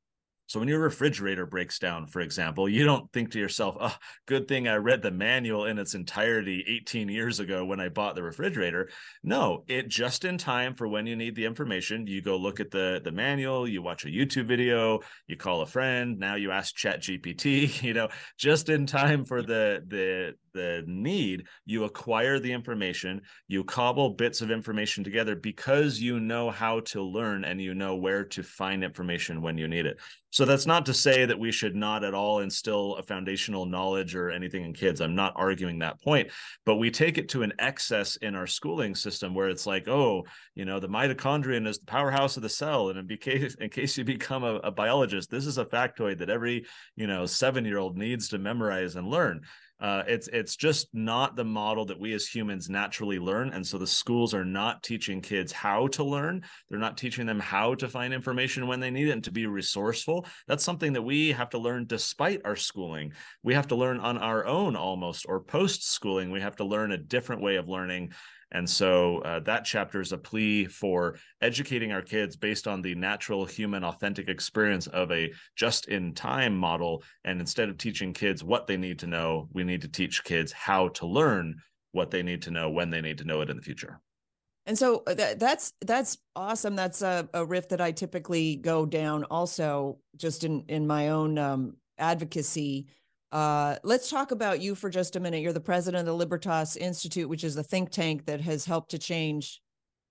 so 0.46 0.60
when 0.60 0.68
your 0.68 0.80
refrigerator 0.80 1.46
breaks 1.46 1.78
down, 1.78 2.06
for 2.06 2.20
example, 2.20 2.68
you 2.68 2.84
don't 2.84 3.10
think 3.12 3.32
to 3.32 3.38
yourself, 3.38 3.76
"Oh, 3.80 3.96
good 4.26 4.46
thing 4.46 4.68
I 4.68 4.76
read 4.76 5.02
the 5.02 5.10
manual 5.10 5.66
in 5.66 5.78
its 5.78 5.94
entirety 5.94 6.64
18 6.66 7.08
years 7.08 7.40
ago 7.40 7.64
when 7.64 7.80
I 7.80 7.88
bought 7.88 8.14
the 8.14 8.22
refrigerator." 8.22 8.88
No, 9.22 9.64
it 9.68 9.88
just 9.88 10.24
in 10.24 10.38
time 10.38 10.74
for 10.74 10.86
when 10.88 11.06
you 11.06 11.16
need 11.16 11.34
the 11.34 11.44
information, 11.44 12.06
you 12.06 12.22
go 12.22 12.36
look 12.36 12.60
at 12.60 12.70
the 12.70 13.00
the 13.02 13.12
manual, 13.12 13.66
you 13.68 13.82
watch 13.82 14.04
a 14.04 14.08
YouTube 14.08 14.46
video, 14.46 15.00
you 15.26 15.36
call 15.36 15.62
a 15.62 15.66
friend, 15.66 16.18
now 16.18 16.36
you 16.36 16.50
ask 16.52 16.74
Chat 16.74 17.02
GPT, 17.02 17.66
you 17.82 17.94
know, 17.94 18.08
just 18.38 18.68
in 18.68 18.86
time 18.86 19.24
for 19.24 19.42
the 19.42 19.82
the 19.86 20.34
the 20.56 20.82
need, 20.86 21.46
you 21.66 21.84
acquire 21.84 22.38
the 22.40 22.50
information, 22.52 23.20
you 23.46 23.62
cobble 23.62 24.10
bits 24.10 24.40
of 24.40 24.50
information 24.50 25.04
together 25.04 25.36
because 25.36 26.00
you 26.00 26.18
know 26.18 26.50
how 26.50 26.80
to 26.80 27.02
learn 27.02 27.44
and 27.44 27.60
you 27.60 27.74
know 27.74 27.96
where 27.96 28.24
to 28.24 28.42
find 28.42 28.82
information 28.82 29.42
when 29.42 29.58
you 29.58 29.68
need 29.68 29.84
it. 29.86 29.98
So 30.30 30.44
that's 30.44 30.66
not 30.66 30.86
to 30.86 30.94
say 30.94 31.24
that 31.24 31.38
we 31.38 31.52
should 31.52 31.74
not 31.74 32.04
at 32.04 32.12
all 32.12 32.40
instill 32.40 32.96
a 32.96 33.02
foundational 33.02 33.64
knowledge 33.64 34.14
or 34.14 34.30
anything 34.30 34.64
in 34.64 34.74
kids. 34.74 35.00
I'm 35.00 35.14
not 35.14 35.32
arguing 35.36 35.78
that 35.78 36.02
point, 36.02 36.30
but 36.64 36.76
we 36.76 36.90
take 36.90 37.16
it 37.16 37.28
to 37.30 37.42
an 37.42 37.52
excess 37.58 38.16
in 38.16 38.34
our 38.34 38.46
schooling 38.46 38.94
system 38.94 39.34
where 39.34 39.48
it's 39.48 39.66
like, 39.66 39.88
oh, 39.88 40.24
you 40.54 40.64
know, 40.64 40.80
the 40.80 40.88
mitochondrion 40.88 41.66
is 41.66 41.78
the 41.78 41.86
powerhouse 41.86 42.36
of 42.36 42.42
the 42.42 42.48
cell, 42.48 42.90
and 42.90 43.10
in 43.10 43.18
case 43.18 43.54
in 43.60 43.70
case 43.70 43.96
you 43.96 44.04
become 44.04 44.44
a, 44.44 44.56
a 44.56 44.70
biologist, 44.70 45.30
this 45.30 45.46
is 45.46 45.58
a 45.58 45.64
factoid 45.64 46.18
that 46.18 46.30
every 46.30 46.66
you 46.96 47.06
know 47.06 47.24
seven 47.24 47.64
year 47.64 47.78
old 47.78 47.96
needs 47.96 48.28
to 48.28 48.38
memorize 48.38 48.96
and 48.96 49.08
learn. 49.08 49.42
Uh, 49.78 50.02
it's 50.06 50.28
it's 50.28 50.56
just 50.56 50.88
not 50.94 51.36
the 51.36 51.44
model 51.44 51.84
that 51.84 52.00
we 52.00 52.14
as 52.14 52.26
humans 52.26 52.70
naturally 52.70 53.18
learn, 53.18 53.50
and 53.50 53.66
so 53.66 53.76
the 53.76 53.86
schools 53.86 54.32
are 54.32 54.44
not 54.44 54.82
teaching 54.82 55.20
kids 55.20 55.52
how 55.52 55.86
to 55.88 56.02
learn. 56.02 56.42
They're 56.70 56.78
not 56.78 56.96
teaching 56.96 57.26
them 57.26 57.40
how 57.40 57.74
to 57.74 57.88
find 57.88 58.14
information 58.14 58.66
when 58.66 58.80
they 58.80 58.90
need 58.90 59.08
it 59.08 59.12
and 59.12 59.24
to 59.24 59.30
be 59.30 59.46
resourceful. 59.46 60.26
That's 60.48 60.64
something 60.64 60.94
that 60.94 61.02
we 61.02 61.32
have 61.32 61.50
to 61.50 61.58
learn 61.58 61.86
despite 61.86 62.40
our 62.44 62.56
schooling. 62.56 63.12
We 63.42 63.52
have 63.52 63.68
to 63.68 63.76
learn 63.76 64.00
on 64.00 64.16
our 64.16 64.46
own 64.46 64.76
almost, 64.76 65.26
or 65.28 65.40
post 65.40 65.86
schooling. 65.86 66.30
We 66.30 66.40
have 66.40 66.56
to 66.56 66.64
learn 66.64 66.92
a 66.92 66.98
different 66.98 67.42
way 67.42 67.56
of 67.56 67.68
learning 67.68 68.12
and 68.56 68.68
so 68.68 69.18
uh, 69.18 69.38
that 69.40 69.66
chapter 69.66 70.00
is 70.00 70.12
a 70.12 70.18
plea 70.18 70.64
for 70.64 71.18
educating 71.42 71.92
our 71.92 72.00
kids 72.00 72.36
based 72.36 72.66
on 72.66 72.80
the 72.80 72.94
natural 72.94 73.44
human 73.44 73.84
authentic 73.84 74.30
experience 74.30 74.86
of 74.86 75.12
a 75.12 75.30
just 75.56 75.88
in 75.88 76.14
time 76.14 76.56
model. 76.56 77.02
And 77.26 77.38
instead 77.38 77.68
of 77.68 77.76
teaching 77.76 78.14
kids 78.14 78.42
what 78.42 78.66
they 78.66 78.78
need 78.78 78.98
to 79.00 79.06
know, 79.06 79.50
we 79.52 79.62
need 79.62 79.82
to 79.82 79.88
teach 79.88 80.24
kids 80.24 80.52
how 80.52 80.88
to 80.88 81.06
learn 81.06 81.56
what 81.92 82.10
they 82.10 82.22
need 82.22 82.40
to 82.42 82.50
know 82.50 82.70
when 82.70 82.88
they 82.88 83.02
need 83.02 83.18
to 83.18 83.24
know 83.24 83.42
it 83.42 83.50
in 83.50 83.56
the 83.56 83.62
future. 83.62 84.00
And 84.64 84.78
so 84.78 85.02
uh, 85.06 85.12
that, 85.12 85.38
that's 85.38 85.74
that's 85.82 86.16
awesome. 86.34 86.74
That's 86.76 87.02
a, 87.02 87.28
a 87.34 87.44
riff 87.44 87.68
that 87.68 87.82
I 87.82 87.92
typically 87.92 88.56
go 88.56 88.86
down 88.86 89.24
also 89.24 89.98
just 90.16 90.44
in 90.44 90.64
in 90.68 90.86
my 90.86 91.10
own 91.10 91.36
um, 91.36 91.76
advocacy. 91.98 92.86
Uh, 93.36 93.76
let's 93.82 94.08
talk 94.08 94.30
about 94.30 94.62
you 94.62 94.74
for 94.74 94.88
just 94.88 95.14
a 95.14 95.20
minute. 95.20 95.42
You're 95.42 95.52
the 95.52 95.60
president 95.60 96.00
of 96.00 96.06
the 96.06 96.14
Libertas 96.14 96.74
Institute, 96.74 97.28
which 97.28 97.44
is 97.44 97.54
a 97.58 97.62
think 97.62 97.90
tank 97.90 98.24
that 98.24 98.40
has 98.40 98.64
helped 98.64 98.92
to 98.92 98.98
change 98.98 99.60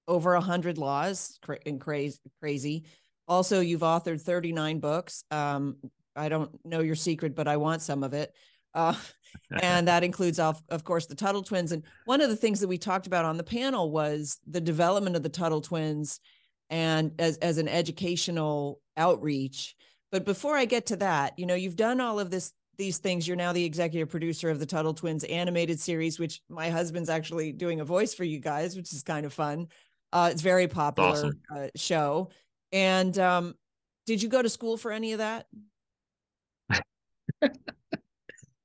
over 0.08 0.36
a 0.36 0.42
hundred 0.42 0.78
laws 0.78 1.40
and 1.66 1.82
crazy, 1.82 2.20
crazy. 2.40 2.84
Also, 3.28 3.62
you've 3.62 3.82
authored 3.82 4.22
39 4.22 4.80
books. 4.80 5.24
Um, 5.32 5.78
I 6.16 6.30
don't 6.30 6.52
know 6.64 6.82
your 6.82 6.94
secret, 6.94 7.34
but 7.34 7.48
I 7.48 7.58
want 7.58 7.82
some 7.82 8.04
of 8.04 8.14
it. 8.14 8.32
Uh, 8.76 8.94
and 9.60 9.88
that 9.88 10.04
includes, 10.04 10.38
of, 10.38 10.62
of 10.70 10.84
course, 10.84 11.08
the 11.08 11.16
Tuttle 11.16 11.42
twins. 11.42 11.72
And 11.72 11.82
one 12.06 12.22
of 12.22 12.30
the 12.30 12.36
things 12.36 12.60
that 12.60 12.68
we 12.68 12.78
talked 12.78 13.08
about 13.08 13.26
on 13.26 13.38
the 13.38 13.44
panel 13.44 13.90
was 13.90 14.38
the 14.48 14.62
development 14.62 15.16
of 15.16 15.24
the 15.24 15.30
Tuttle 15.30 15.62
twins 15.62 16.20
and 16.70 17.12
as, 17.18 17.38
as 17.38 17.58
an 17.58 17.70
educational 17.70 18.80
outreach. 18.98 19.76
But 20.12 20.26
before 20.26 20.56
I 20.56 20.66
get 20.66 20.86
to 20.86 20.98
that, 20.98 21.40
you 21.40 21.48
know, 21.48 21.56
you've 21.56 21.76
done 21.76 22.00
all 22.00 22.20
of 22.20 22.30
this 22.30 22.54
these 22.78 22.98
things. 22.98 23.28
You're 23.28 23.38
now 23.38 23.54
the 23.54 23.64
executive 23.64 24.10
producer 24.10 24.50
of 24.50 24.60
the 24.60 24.66
Tuttle 24.66 24.94
Twins 24.94 25.24
animated 25.24 25.80
series, 25.80 26.20
which 26.20 26.42
my 26.50 26.70
husband's 26.70 27.10
actually 27.10 27.52
doing 27.52 27.80
a 27.80 27.86
voice 27.86 28.14
for 28.14 28.24
you 28.24 28.40
guys, 28.40 28.76
which 28.76 28.94
is 28.94 29.04
kind 29.04 29.26
of 29.26 29.34
fun. 29.34 29.68
Uh, 30.14 30.30
it's 30.32 30.42
very 30.42 30.68
popular 30.68 31.10
awesome. 31.10 31.42
uh, 31.54 31.68
show. 31.76 32.30
And 32.72 33.18
um, 33.20 33.56
did 34.06 34.22
you 34.22 34.30
go 34.30 34.42
to 34.42 34.50
school 34.50 34.78
for 34.78 34.92
any 34.92 35.14
of 35.14 35.20
that? 35.20 35.48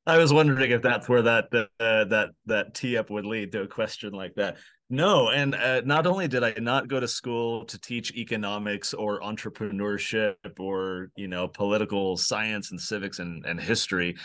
I 0.06 0.18
was 0.18 0.32
wondering 0.32 0.70
if 0.70 0.82
that's 0.82 1.08
where 1.08 1.22
that 1.22 1.46
uh, 1.52 2.04
that 2.04 2.30
that 2.46 2.74
tee 2.74 2.96
up 2.96 3.10
would 3.10 3.26
lead 3.26 3.52
to 3.52 3.62
a 3.62 3.68
question 3.68 4.12
like 4.12 4.34
that. 4.36 4.56
No, 4.92 5.30
and 5.30 5.54
uh, 5.54 5.82
not 5.82 6.08
only 6.08 6.26
did 6.26 6.42
I 6.42 6.52
not 6.58 6.88
go 6.88 6.98
to 6.98 7.06
school 7.06 7.64
to 7.66 7.80
teach 7.80 8.12
economics 8.16 8.92
or 8.92 9.20
entrepreneurship 9.20 10.34
or 10.58 11.12
you 11.14 11.28
know 11.28 11.46
political 11.46 12.16
science 12.16 12.72
and 12.72 12.80
civics 12.80 13.20
and, 13.20 13.46
and 13.46 13.60
history, 13.60 14.16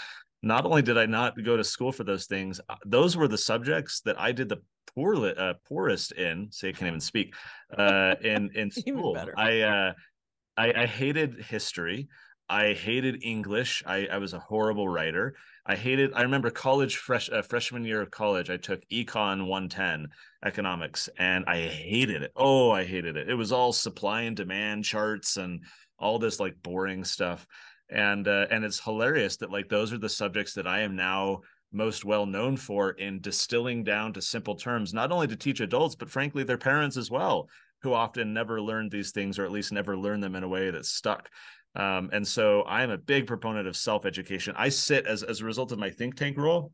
not 0.42 0.66
only 0.66 0.82
did 0.82 0.98
I 0.98 1.06
not 1.06 1.36
go 1.44 1.56
to 1.56 1.64
school 1.64 1.92
for 1.92 2.04
those 2.04 2.26
things, 2.26 2.60
uh, 2.68 2.76
those 2.84 3.16
were 3.16 3.28
the 3.28 3.38
subjects 3.38 4.02
that 4.02 4.20
I 4.20 4.32
did 4.32 4.50
the 4.50 4.58
poor 4.96 5.28
uh, 5.28 5.54
poorest 5.68 6.14
in. 6.14 6.48
Say 6.52 6.70
I 6.70 6.72
can't 6.72 6.88
even 6.88 7.00
speak. 7.00 7.36
Uh, 7.78 8.16
in 8.22 8.50
in 8.56 8.72
school, 8.72 9.16
I, 9.38 9.62
uh, 9.62 9.94
I 10.58 10.74
I 10.74 10.86
hated 10.88 11.44
history. 11.44 12.08
I 12.50 12.74
hated 12.74 13.24
English. 13.24 13.84
I, 13.86 14.08
I 14.08 14.18
was 14.18 14.34
a 14.34 14.40
horrible 14.40 14.88
writer. 14.88 15.36
I 15.66 15.76
hated. 15.76 16.12
I 16.14 16.22
remember 16.22 16.52
college 16.52 16.98
fresh 16.98 17.30
uh, 17.32 17.42
freshman 17.42 17.86
year 17.86 18.02
of 18.02 18.12
college. 18.12 18.50
I 18.50 18.58
took 18.58 18.88
econ 18.90 19.48
110 19.48 20.10
economics, 20.44 21.10
and 21.18 21.44
I 21.48 21.62
hated 21.62 22.22
it. 22.22 22.32
Oh, 22.36 22.70
I 22.70 22.86
hated 22.86 23.18
it. 23.18 23.30
It 23.30 23.34
was 23.34 23.52
all 23.52 23.74
supply 23.74 24.22
and 24.22 24.36
demand 24.36 24.86
charts 24.86 25.38
and 25.38 25.64
all 25.98 26.20
this 26.20 26.40
like 26.40 26.62
boring 26.62 27.04
stuff. 27.04 27.48
And 27.90 28.28
uh, 28.28 28.46
and 28.52 28.64
it's 28.64 28.84
hilarious 28.84 29.38
that 29.38 29.52
like 29.52 29.68
those 29.70 29.92
are 29.92 29.98
the 29.98 30.10
subjects 30.10 30.54
that 30.54 30.68
I 30.68 30.82
am 30.82 30.96
now 30.96 31.42
most 31.72 32.06
well 32.06 32.26
known 32.28 32.58
for 32.58 32.92
in 32.92 33.20
distilling 33.22 33.84
down 33.84 34.14
to 34.14 34.22
simple 34.22 34.56
terms, 34.56 34.94
not 34.94 35.12
only 35.12 35.28
to 35.28 35.36
teach 35.36 35.62
adults, 35.62 35.96
but 35.96 36.10
frankly 36.10 36.44
their 36.44 36.58
parents 36.58 36.96
as 36.96 37.10
well, 37.10 37.50
who 37.82 37.94
often 37.94 38.34
never 38.34 38.62
learned 38.62 38.92
these 38.92 39.12
things 39.12 39.38
or 39.38 39.46
at 39.46 39.52
least 39.52 39.72
never 39.72 39.98
learned 39.98 40.24
them 40.24 40.36
in 40.36 40.44
a 40.44 40.48
way 40.48 40.70
that 40.70 40.86
stuck. 40.86 41.30
Um, 41.76 42.10
and 42.14 42.26
so 42.28 42.62
I 42.62 42.84
am 42.84 42.90
a 42.90 42.98
big 42.98 43.28
proponent 43.28 43.68
of 43.68 43.76
self 43.76 44.06
education. 44.06 44.56
I 44.58 44.70
sit 44.70 45.06
as, 45.06 45.24
as 45.24 45.42
a 45.42 45.46
result 45.46 45.72
of 45.72 45.80
my 45.80 45.90
think 45.90 46.16
tank 46.16 46.38
role. 46.38 46.72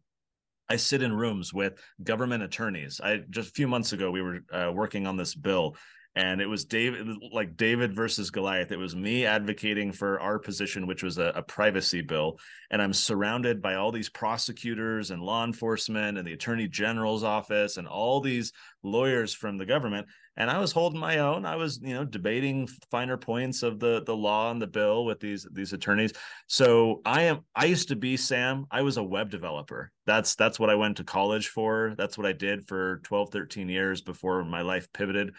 I 0.70 0.78
sit 0.78 1.02
in 1.02 1.12
rooms 1.12 1.54
with 1.54 1.74
government 2.02 2.44
attorneys. 2.44 3.02
I 3.04 3.24
just 3.30 3.50
a 3.50 3.54
few 3.54 3.68
months 3.68 3.94
ago 3.94 4.12
we 4.12 4.22
were 4.22 4.40
uh, 4.54 4.72
working 4.74 5.06
on 5.06 5.18
this 5.18 5.36
bill, 5.36 5.76
and 6.16 6.40
it 6.40 6.46
was 6.46 6.66
David 6.66 7.08
like 7.34 7.58
David 7.58 7.94
versus 7.94 8.30
Goliath. 8.30 8.72
It 8.72 8.78
was 8.78 8.96
me 8.96 9.26
advocating 9.26 9.92
for 9.92 10.22
our 10.22 10.40
position, 10.40 10.88
which 10.88 11.04
was 11.04 11.18
a, 11.18 11.34
a 11.36 11.42
privacy 11.42 12.02
bill, 12.02 12.40
and 12.70 12.82
I'm 12.82 12.94
surrounded 12.94 13.62
by 13.62 13.76
all 13.76 13.92
these 13.92 14.10
prosecutors 14.10 15.12
and 15.12 15.22
law 15.22 15.44
enforcement 15.44 16.18
and 16.18 16.26
the 16.26 16.34
attorney 16.34 16.68
general's 16.70 17.24
office 17.24 17.76
and 17.76 17.88
all 17.88 18.22
these 18.22 18.54
lawyers 18.84 19.34
from 19.34 19.58
the 19.58 19.66
government 19.66 20.08
and 20.38 20.50
I 20.50 20.60
was 20.60 20.72
holding 20.72 21.00
my 21.00 21.20
own. 21.20 21.46
I 21.46 21.56
was, 21.56 21.80
you 21.82 21.94
know, 21.94 22.06
debating 22.06 22.68
finer 22.90 23.18
points 23.18 23.64
of 23.64 23.80
the 23.80 24.04
the 24.06 24.16
law 24.16 24.52
and 24.52 24.62
the 24.62 24.68
bill 24.68 25.06
with 25.06 25.20
these 25.20 25.46
these 25.52 25.74
attorneys. 25.74 26.14
So 26.48 27.02
I 27.06 27.24
am. 27.24 27.42
I 27.56 27.66
used 27.66 27.90
to 27.90 27.96
be 27.96 28.16
Sam. 28.18 28.66
I 28.72 28.82
was 28.82 28.98
a 28.98 29.04
web 29.04 29.30
developer. 29.30 29.92
That's 30.06 30.36
that's 30.36 30.60
what 30.60 30.70
I 30.70 30.76
went 30.76 30.98
to 30.98 31.04
college 31.04 31.50
for. 31.50 31.94
That's 31.98 32.18
what 32.18 32.28
I 32.28 32.34
did 32.34 32.68
for 32.68 33.02
12, 33.04 33.32
13 33.32 33.70
years 33.70 34.02
before 34.02 34.44
my 34.46 34.62
life 34.62 34.88
pivoted. 34.94 35.34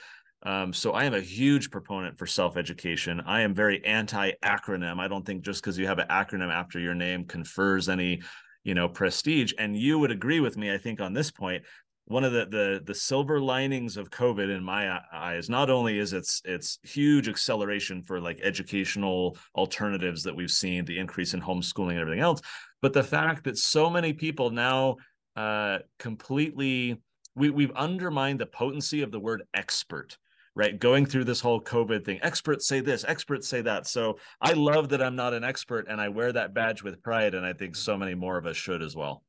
Um, 0.45 0.73
so 0.73 0.93
I 0.93 1.05
am 1.05 1.15
a 1.15 1.21
huge 1.21 1.71
proponent 1.71 2.19
for 2.19 2.27
self 2.27 2.57
education. 2.57 3.23
I 3.25 3.43
am 3.43 3.55
very 3.55 3.85
anti 3.85 4.33
acronym. 4.45 4.99
I 4.99 5.09
don't 5.09 5.25
think 5.25 5.43
just 5.43 5.63
because 5.63 5.79
you 5.79 5.87
have 5.87 6.01
an 6.01 6.09
acronym 6.09 6.53
after 6.53 6.79
your 6.79 6.95
name 6.95 7.25
confers 7.25 7.89
any 7.89 8.21
you 8.65 8.75
know 8.75 8.89
prestige 8.89 9.53
and 9.59 9.77
you 9.77 9.99
would 9.99 10.13
agree 10.13 10.39
with 10.39 10.57
me 10.57 10.73
i 10.73 10.79
think 10.79 11.01
on 11.01 11.13
this 11.13 11.33
point 11.33 11.65
one 12.07 12.25
of 12.25 12.33
the 12.33 12.47
the 12.47 12.83
the 12.85 12.95
silver 12.95 13.41
linings 13.41 13.97
of 13.97 14.11
covid 14.11 14.55
in 14.55 14.63
my 14.63 15.01
eyes 15.13 15.49
not 15.49 15.71
only 15.71 15.99
is 15.99 16.13
its 16.13 16.43
its 16.45 16.79
huge 16.83 17.29
acceleration 17.29 18.03
for 18.03 18.21
like 18.21 18.41
educational 18.43 19.37
alternatives 19.55 20.23
that 20.23 20.35
we've 20.35 20.51
seen 20.51 20.85
the 20.85 20.99
increase 20.99 21.35
in 21.35 21.41
homeschooling 21.41 21.91
and 21.91 22.01
everything 22.01 22.21
else 22.21 22.41
but 22.81 22.93
the 22.93 23.03
fact 23.03 23.45
that 23.45 23.57
so 23.57 23.89
many 23.89 24.13
people 24.13 24.51
now 24.51 24.97
uh 25.37 25.79
completely 25.99 27.01
we 27.35 27.51
we've 27.51 27.73
undermined 27.73 28.41
the 28.41 28.47
potency 28.47 29.03
of 29.03 29.11
the 29.13 29.21
word 29.21 29.43
expert 29.55 30.17
right? 30.55 30.79
Going 30.79 31.07
through 31.07 31.25
this 31.25 31.41
whole 31.41 31.63
covid 31.63 32.05
thing 32.05 32.19
experts 32.23 32.67
say 32.67 32.81
this 32.81 33.07
experts 33.09 33.49
say 33.49 33.63
that. 33.63 33.87
So 33.87 34.19
i 34.43 34.53
love 34.53 34.91
that 34.91 35.03
i'm 35.03 35.17
not 35.17 35.33
an 35.33 35.45
expert 35.45 35.87
and 35.89 35.99
i 35.99 36.11
wear 36.11 36.31
that 36.33 36.53
badge 36.53 36.83
with 36.83 37.03
pride 37.03 37.35
and 37.35 37.47
i 37.47 37.55
think 37.55 37.75
so 37.75 37.97
many 37.97 38.15
more 38.15 38.37
of 38.37 38.45
us 38.45 38.57
should 38.57 38.83
as 38.83 38.95
well 38.95 39.23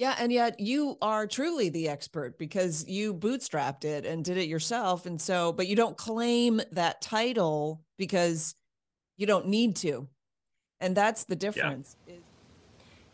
yeah, 0.00 0.14
and 0.18 0.32
yet 0.32 0.58
you 0.58 0.96
are 1.02 1.26
truly 1.26 1.68
the 1.68 1.90
expert 1.90 2.38
because 2.38 2.88
you 2.88 3.12
bootstrapped 3.12 3.84
it 3.84 4.06
and 4.06 4.24
did 4.24 4.38
it 4.38 4.48
yourself. 4.48 5.04
And 5.04 5.20
so, 5.20 5.52
but 5.52 5.66
you 5.66 5.76
don't 5.76 5.94
claim 5.94 6.62
that 6.72 7.02
title 7.02 7.82
because 7.98 8.54
you 9.18 9.26
don't 9.26 9.48
need 9.48 9.76
to. 9.76 10.08
And 10.80 10.96
that's 10.96 11.24
the 11.24 11.36
difference. 11.36 11.96
Yeah. 12.08 12.14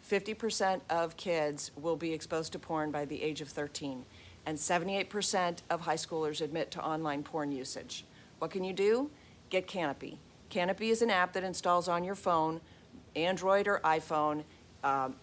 50% 0.08 0.80
of 0.88 1.16
kids 1.16 1.72
will 1.74 1.96
be 1.96 2.12
exposed 2.12 2.52
to 2.52 2.60
porn 2.60 2.92
by 2.92 3.04
the 3.04 3.20
age 3.20 3.40
of 3.40 3.48
13, 3.48 4.04
and 4.46 4.56
78% 4.56 5.62
of 5.68 5.80
high 5.80 5.96
schoolers 5.96 6.40
admit 6.40 6.70
to 6.70 6.80
online 6.80 7.24
porn 7.24 7.50
usage. 7.50 8.04
What 8.38 8.52
can 8.52 8.62
you 8.62 8.72
do? 8.72 9.10
Get 9.50 9.66
Canopy. 9.66 10.20
Canopy 10.50 10.90
is 10.90 11.02
an 11.02 11.10
app 11.10 11.32
that 11.32 11.42
installs 11.42 11.88
on 11.88 12.04
your 12.04 12.14
phone, 12.14 12.60
Android 13.16 13.66
or 13.66 13.80
iPhone. 13.80 14.44
Um, 14.84 15.16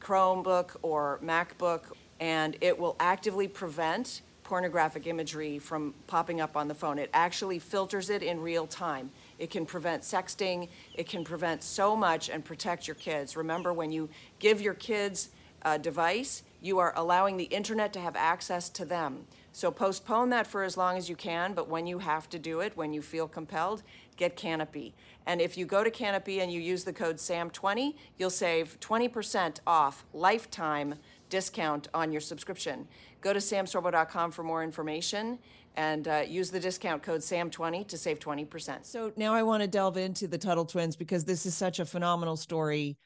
Chromebook 0.00 0.76
or 0.82 1.20
MacBook, 1.22 1.82
and 2.18 2.56
it 2.60 2.78
will 2.78 2.96
actively 2.98 3.48
prevent 3.48 4.22
pornographic 4.42 5.06
imagery 5.06 5.60
from 5.60 5.94
popping 6.08 6.40
up 6.40 6.56
on 6.56 6.66
the 6.66 6.74
phone. 6.74 6.98
It 6.98 7.08
actually 7.14 7.60
filters 7.60 8.10
it 8.10 8.22
in 8.22 8.40
real 8.40 8.66
time. 8.66 9.10
It 9.38 9.48
can 9.48 9.64
prevent 9.64 10.02
sexting, 10.02 10.68
it 10.94 11.08
can 11.08 11.22
prevent 11.22 11.62
so 11.62 11.94
much 11.94 12.28
and 12.28 12.44
protect 12.44 12.88
your 12.88 12.96
kids. 12.96 13.36
Remember, 13.36 13.72
when 13.72 13.92
you 13.92 14.08
give 14.40 14.60
your 14.60 14.74
kids 14.74 15.28
a 15.62 15.78
device, 15.78 16.42
you 16.60 16.78
are 16.78 16.92
allowing 16.96 17.36
the 17.36 17.44
internet 17.44 17.92
to 17.92 18.00
have 18.00 18.16
access 18.16 18.68
to 18.70 18.84
them. 18.84 19.24
So 19.52 19.70
postpone 19.70 20.30
that 20.30 20.46
for 20.46 20.62
as 20.62 20.76
long 20.76 20.96
as 20.96 21.08
you 21.08 21.16
can, 21.16 21.54
but 21.54 21.68
when 21.68 21.86
you 21.86 21.98
have 21.98 22.28
to 22.30 22.38
do 22.38 22.60
it, 22.60 22.76
when 22.76 22.92
you 22.92 23.02
feel 23.02 23.28
compelled, 23.28 23.82
get 24.20 24.36
Canopy. 24.36 24.94
And 25.26 25.40
if 25.40 25.56
you 25.58 25.64
go 25.66 25.82
to 25.82 25.90
Canopy 25.90 26.40
and 26.40 26.52
you 26.52 26.60
use 26.60 26.84
the 26.84 26.92
code 26.92 27.16
SAM20, 27.16 27.94
you'll 28.18 28.30
save 28.30 28.78
20% 28.80 29.58
off 29.66 30.04
lifetime 30.12 30.94
discount 31.30 31.88
on 31.94 32.12
your 32.12 32.20
subscription. 32.20 32.86
Go 33.22 33.32
to 33.32 33.38
samsorbo.com 33.38 34.30
for 34.30 34.44
more 34.44 34.62
information 34.62 35.38
and 35.76 36.06
uh, 36.06 36.22
use 36.26 36.50
the 36.50 36.60
discount 36.60 37.02
code 37.02 37.20
SAM20 37.20 37.86
to 37.88 37.96
save 37.96 38.18
20%. 38.18 38.84
So 38.84 39.12
now 39.16 39.32
I 39.32 39.42
want 39.42 39.62
to 39.62 39.68
delve 39.68 39.96
into 39.96 40.28
the 40.28 40.38
Tuttle 40.38 40.66
twins 40.66 40.96
because 40.96 41.24
this 41.24 41.46
is 41.46 41.54
such 41.54 41.78
a 41.78 41.86
phenomenal 41.86 42.36
story. 42.36 42.98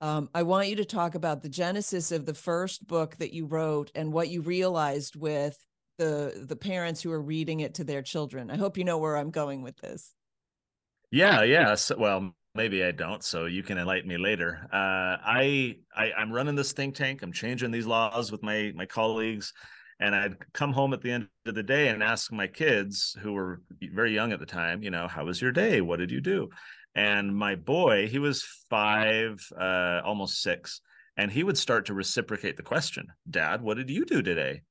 Um, 0.00 0.30
I 0.34 0.44
want 0.44 0.68
you 0.68 0.76
to 0.76 0.84
talk 0.84 1.16
about 1.16 1.42
the 1.42 1.48
genesis 1.48 2.12
of 2.12 2.26
the 2.26 2.34
first 2.34 2.86
book 2.86 3.16
that 3.16 3.32
you 3.34 3.46
wrote 3.46 3.90
and 3.94 4.12
what 4.12 4.28
you 4.28 4.40
realized 4.40 5.16
with 5.16 5.58
the 5.98 6.44
the 6.48 6.56
parents 6.56 7.02
who 7.02 7.12
are 7.12 7.20
reading 7.20 7.60
it 7.60 7.74
to 7.74 7.84
their 7.84 8.00
children. 8.00 8.50
I 8.50 8.56
hope 8.56 8.78
you 8.78 8.84
know 8.84 8.96
where 8.96 9.16
I'm 9.16 9.30
going 9.30 9.62
with 9.62 9.76
this. 9.78 10.14
Yeah, 11.10 11.42
yeah. 11.42 11.74
So, 11.74 11.96
well, 11.98 12.34
maybe 12.54 12.84
I 12.84 12.92
don't. 12.92 13.22
So 13.24 13.46
you 13.46 13.62
can 13.62 13.78
enlighten 13.78 14.08
me 14.08 14.16
later. 14.16 14.60
Uh, 14.72 15.16
I, 15.22 15.76
I 15.94 16.12
I'm 16.12 16.32
running 16.32 16.54
this 16.54 16.72
think 16.72 16.94
tank. 16.94 17.22
I'm 17.22 17.32
changing 17.32 17.70
these 17.70 17.86
laws 17.86 18.30
with 18.30 18.42
my 18.42 18.72
my 18.74 18.86
colleagues, 18.86 19.52
and 19.98 20.14
I'd 20.14 20.52
come 20.52 20.72
home 20.72 20.92
at 20.92 21.02
the 21.02 21.10
end 21.10 21.28
of 21.46 21.54
the 21.54 21.62
day 21.62 21.88
and 21.88 22.02
ask 22.02 22.32
my 22.32 22.46
kids 22.46 23.16
who 23.20 23.32
were 23.32 23.62
very 23.92 24.14
young 24.14 24.32
at 24.32 24.40
the 24.40 24.46
time, 24.46 24.82
you 24.82 24.90
know, 24.90 25.08
how 25.08 25.24
was 25.24 25.40
your 25.42 25.52
day? 25.52 25.80
What 25.80 25.98
did 25.98 26.10
you 26.10 26.20
do? 26.20 26.48
And 26.94 27.34
my 27.36 27.54
boy, 27.54 28.08
he 28.08 28.18
was 28.18 28.44
five, 28.68 29.40
uh, 29.56 30.00
almost 30.04 30.42
six, 30.42 30.80
and 31.16 31.30
he 31.30 31.44
would 31.44 31.56
start 31.58 31.86
to 31.86 31.94
reciprocate 31.94 32.56
the 32.56 32.62
question, 32.64 33.06
Dad, 33.28 33.62
what 33.62 33.76
did 33.76 33.90
you 33.90 34.04
do 34.04 34.22
today? 34.22 34.62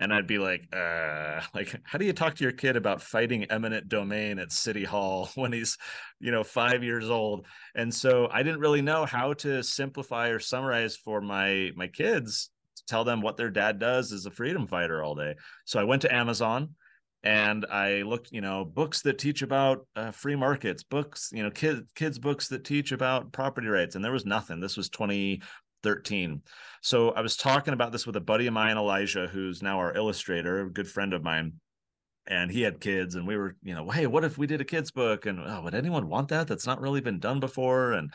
And 0.00 0.12
I'd 0.12 0.26
be 0.26 0.38
like, 0.38 0.66
uh, 0.72 1.40
like, 1.54 1.78
how 1.84 1.98
do 1.98 2.04
you 2.04 2.12
talk 2.12 2.34
to 2.36 2.42
your 2.42 2.52
kid 2.52 2.76
about 2.76 3.02
fighting 3.02 3.44
eminent 3.44 3.88
domain 3.88 4.38
at 4.38 4.50
City 4.50 4.84
Hall 4.84 5.30
when 5.34 5.52
he's, 5.52 5.78
you 6.18 6.32
know, 6.32 6.42
five 6.42 6.82
years 6.82 7.08
old? 7.08 7.46
And 7.74 7.94
so 7.94 8.28
I 8.32 8.42
didn't 8.42 8.60
really 8.60 8.82
know 8.82 9.04
how 9.04 9.34
to 9.34 9.62
simplify 9.62 10.28
or 10.28 10.40
summarize 10.40 10.96
for 10.96 11.20
my 11.20 11.70
my 11.76 11.86
kids 11.86 12.50
to 12.76 12.82
tell 12.86 13.04
them 13.04 13.20
what 13.20 13.36
their 13.36 13.50
dad 13.50 13.78
does 13.78 14.12
as 14.12 14.26
a 14.26 14.30
freedom 14.30 14.66
fighter 14.66 15.02
all 15.02 15.14
day. 15.14 15.34
So 15.66 15.78
I 15.78 15.84
went 15.84 16.02
to 16.02 16.14
Amazon 16.14 16.70
and 17.22 17.66
I 17.66 18.02
looked, 18.02 18.32
you 18.32 18.40
know, 18.40 18.64
books 18.64 19.02
that 19.02 19.18
teach 19.18 19.42
about 19.42 19.86
uh, 19.94 20.10
free 20.10 20.36
markets, 20.36 20.82
books, 20.82 21.30
you 21.34 21.42
know, 21.42 21.50
kids 21.50 21.82
kids 21.94 22.18
books 22.18 22.48
that 22.48 22.64
teach 22.64 22.92
about 22.92 23.32
property 23.32 23.68
rights, 23.68 23.94
and 23.94 24.04
there 24.04 24.12
was 24.12 24.24
nothing. 24.24 24.60
This 24.60 24.76
was 24.76 24.88
20 24.88 25.42
13. 25.82 26.42
So 26.82 27.10
I 27.10 27.20
was 27.20 27.36
talking 27.36 27.74
about 27.74 27.92
this 27.92 28.06
with 28.06 28.16
a 28.16 28.20
buddy 28.20 28.46
of 28.46 28.54
mine, 28.54 28.76
Elijah, 28.76 29.26
who's 29.26 29.62
now 29.62 29.78
our 29.78 29.94
illustrator, 29.94 30.60
a 30.60 30.70
good 30.70 30.88
friend 30.88 31.12
of 31.12 31.22
mine. 31.22 31.54
And 32.26 32.50
he 32.50 32.62
had 32.62 32.80
kids, 32.80 33.16
and 33.16 33.26
we 33.26 33.36
were, 33.36 33.56
you 33.62 33.74
know, 33.74 33.90
hey, 33.90 34.06
what 34.06 34.24
if 34.24 34.38
we 34.38 34.46
did 34.46 34.60
a 34.60 34.64
kids 34.64 34.90
book? 34.90 35.26
And 35.26 35.40
oh, 35.44 35.62
would 35.62 35.74
anyone 35.74 36.08
want 36.08 36.28
that? 36.28 36.46
That's 36.46 36.66
not 36.66 36.80
really 36.80 37.00
been 37.00 37.18
done 37.18 37.40
before. 37.40 37.92
And 37.92 38.12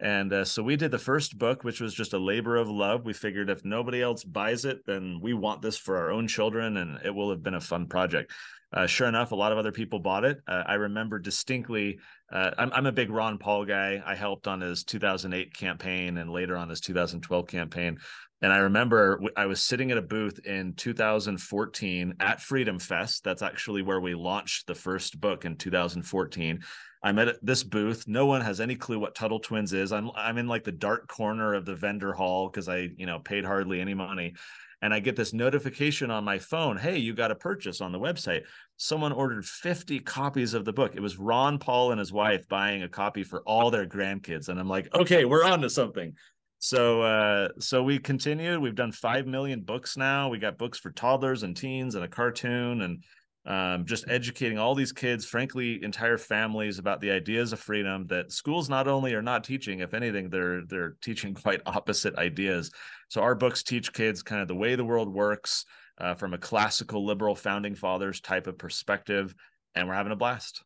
and 0.00 0.32
uh, 0.32 0.44
so 0.44 0.62
we 0.62 0.76
did 0.76 0.92
the 0.92 0.98
first 0.98 1.38
book, 1.38 1.64
which 1.64 1.80
was 1.80 1.92
just 1.92 2.12
a 2.12 2.18
labor 2.18 2.56
of 2.56 2.68
love. 2.68 3.04
We 3.04 3.12
figured 3.12 3.50
if 3.50 3.64
nobody 3.64 4.00
else 4.00 4.22
buys 4.22 4.64
it, 4.64 4.86
then 4.86 5.18
we 5.20 5.34
want 5.34 5.60
this 5.60 5.76
for 5.76 5.96
our 5.96 6.12
own 6.12 6.28
children, 6.28 6.76
and 6.76 7.00
it 7.04 7.10
will 7.10 7.30
have 7.30 7.42
been 7.42 7.54
a 7.54 7.60
fun 7.60 7.88
project. 7.88 8.32
Uh, 8.72 8.86
sure 8.86 9.08
enough, 9.08 9.32
a 9.32 9.36
lot 9.36 9.50
of 9.50 9.58
other 9.58 9.72
people 9.72 9.98
bought 9.98 10.24
it. 10.24 10.38
Uh, 10.46 10.62
I 10.66 10.74
remember 10.74 11.18
distinctly. 11.18 11.98
Uh, 12.30 12.50
I'm, 12.58 12.70
I'm 12.72 12.86
a 12.86 12.92
big 12.92 13.10
Ron 13.10 13.38
Paul 13.38 13.64
guy. 13.64 14.02
I 14.04 14.14
helped 14.14 14.46
on 14.46 14.60
his 14.60 14.84
2008 14.84 15.54
campaign 15.54 16.18
and 16.18 16.30
later 16.30 16.56
on 16.56 16.68
his 16.68 16.80
2012 16.80 17.46
campaign. 17.46 17.98
And 18.42 18.52
I 18.52 18.58
remember 18.58 19.20
I 19.36 19.46
was 19.46 19.62
sitting 19.62 19.90
at 19.90 19.98
a 19.98 20.02
booth 20.02 20.38
in 20.44 20.74
2014 20.74 22.14
at 22.20 22.40
Freedom 22.40 22.78
Fest. 22.78 23.24
That's 23.24 23.42
actually 23.42 23.82
where 23.82 24.00
we 24.00 24.14
launched 24.14 24.66
the 24.66 24.74
first 24.74 25.20
book 25.20 25.44
in 25.44 25.56
2014. 25.56 26.60
I'm 27.02 27.18
at 27.18 27.36
this 27.42 27.62
booth. 27.62 28.08
No 28.08 28.26
one 28.26 28.40
has 28.40 28.60
any 28.60 28.74
clue 28.74 28.98
what 28.98 29.14
Tuttle 29.14 29.40
Twins 29.40 29.72
is. 29.72 29.92
I'm 29.92 30.10
I'm 30.16 30.38
in 30.38 30.48
like 30.48 30.64
the 30.64 30.72
dark 30.72 31.08
corner 31.08 31.54
of 31.54 31.64
the 31.64 31.74
vendor 31.74 32.12
hall 32.12 32.48
because 32.48 32.68
I, 32.68 32.90
you 32.96 33.06
know, 33.06 33.20
paid 33.20 33.44
hardly 33.44 33.80
any 33.80 33.94
money 33.94 34.34
and 34.82 34.94
I 34.94 35.00
get 35.00 35.16
this 35.16 35.32
notification 35.32 36.10
on 36.10 36.24
my 36.24 36.38
phone 36.38 36.76
hey, 36.76 36.98
you 36.98 37.14
got 37.14 37.30
a 37.30 37.36
purchase 37.36 37.80
on 37.80 37.92
the 37.92 37.98
website. 37.98 38.42
Someone 38.76 39.12
ordered 39.12 39.44
50 39.44 40.00
copies 40.00 40.54
of 40.54 40.64
the 40.64 40.72
book. 40.72 40.94
It 40.94 41.00
was 41.00 41.18
Ron 41.18 41.58
Paul 41.58 41.90
and 41.90 41.98
his 41.98 42.12
wife 42.12 42.48
buying 42.48 42.82
a 42.82 42.88
copy 42.88 43.24
for 43.24 43.42
all 43.42 43.70
their 43.70 43.86
grandkids. 43.86 44.48
And 44.48 44.58
I'm 44.58 44.68
like, 44.68 44.92
okay, 44.94 45.24
we're 45.24 45.44
on 45.44 45.60
to 45.62 45.70
something. 45.70 46.14
So 46.60 47.02
uh 47.02 47.48
so 47.60 47.82
we 47.82 47.98
continued. 47.98 48.60
We've 48.60 48.74
done 48.74 48.92
5 48.92 49.26
million 49.26 49.60
books 49.60 49.96
now. 49.96 50.28
We 50.28 50.38
got 50.38 50.58
books 50.58 50.78
for 50.78 50.90
toddlers 50.90 51.44
and 51.44 51.56
teens 51.56 51.94
and 51.94 52.04
a 52.04 52.08
cartoon 52.08 52.82
and 52.82 53.04
um, 53.48 53.86
just 53.86 54.04
educating 54.08 54.58
all 54.58 54.74
these 54.74 54.92
kids, 54.92 55.24
frankly, 55.24 55.82
entire 55.82 56.18
families 56.18 56.78
about 56.78 57.00
the 57.00 57.10
ideas 57.10 57.54
of 57.54 57.58
freedom 57.58 58.06
that 58.08 58.30
schools 58.30 58.68
not 58.68 58.86
only 58.86 59.14
are 59.14 59.22
not 59.22 59.42
teaching, 59.42 59.80
if 59.80 59.94
anything, 59.94 60.28
they're 60.28 60.66
they're 60.66 60.96
teaching 61.00 61.32
quite 61.42 61.62
opposite 61.64 62.14
ideas. 62.16 62.70
So 63.08 63.22
our 63.22 63.34
books 63.34 63.62
teach 63.62 63.94
kids 63.94 64.22
kind 64.22 64.42
of 64.42 64.48
the 64.48 64.54
way 64.54 64.74
the 64.74 64.84
world 64.84 65.12
works 65.12 65.64
uh, 65.96 66.14
from 66.14 66.34
a 66.34 66.38
classical 66.38 67.06
liberal 67.06 67.34
founding 67.34 67.74
fathers 67.74 68.20
type 68.20 68.46
of 68.46 68.58
perspective, 68.58 69.34
and 69.74 69.88
we're 69.88 69.94
having 69.94 70.12
a 70.12 70.16
blast. 70.16 70.62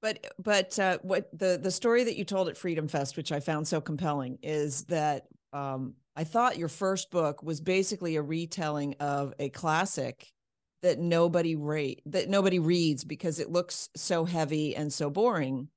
But 0.00 0.32
but 0.38 0.78
uh, 0.78 0.98
what 1.02 1.28
the 1.38 1.60
the 1.62 1.70
story 1.70 2.04
that 2.04 2.16
you 2.16 2.24
told 2.24 2.48
at 2.48 2.56
Freedom 2.56 2.88
Fest, 2.88 3.18
which 3.18 3.32
I 3.32 3.40
found 3.40 3.68
so 3.68 3.82
compelling, 3.82 4.38
is 4.42 4.84
that 4.84 5.24
um, 5.52 5.92
I 6.16 6.24
thought 6.24 6.56
your 6.56 6.68
first 6.68 7.10
book 7.10 7.42
was 7.42 7.60
basically 7.60 8.16
a 8.16 8.22
retelling 8.22 8.94
of 8.98 9.34
a 9.38 9.50
classic 9.50 10.26
that 10.82 10.98
nobody 10.98 11.56
rate 11.56 12.02
that 12.06 12.28
nobody 12.28 12.58
reads 12.58 13.04
because 13.04 13.40
it 13.40 13.50
looks 13.50 13.88
so 13.96 14.24
heavy 14.24 14.76
and 14.76 14.92
so 14.92 15.10
boring. 15.10 15.68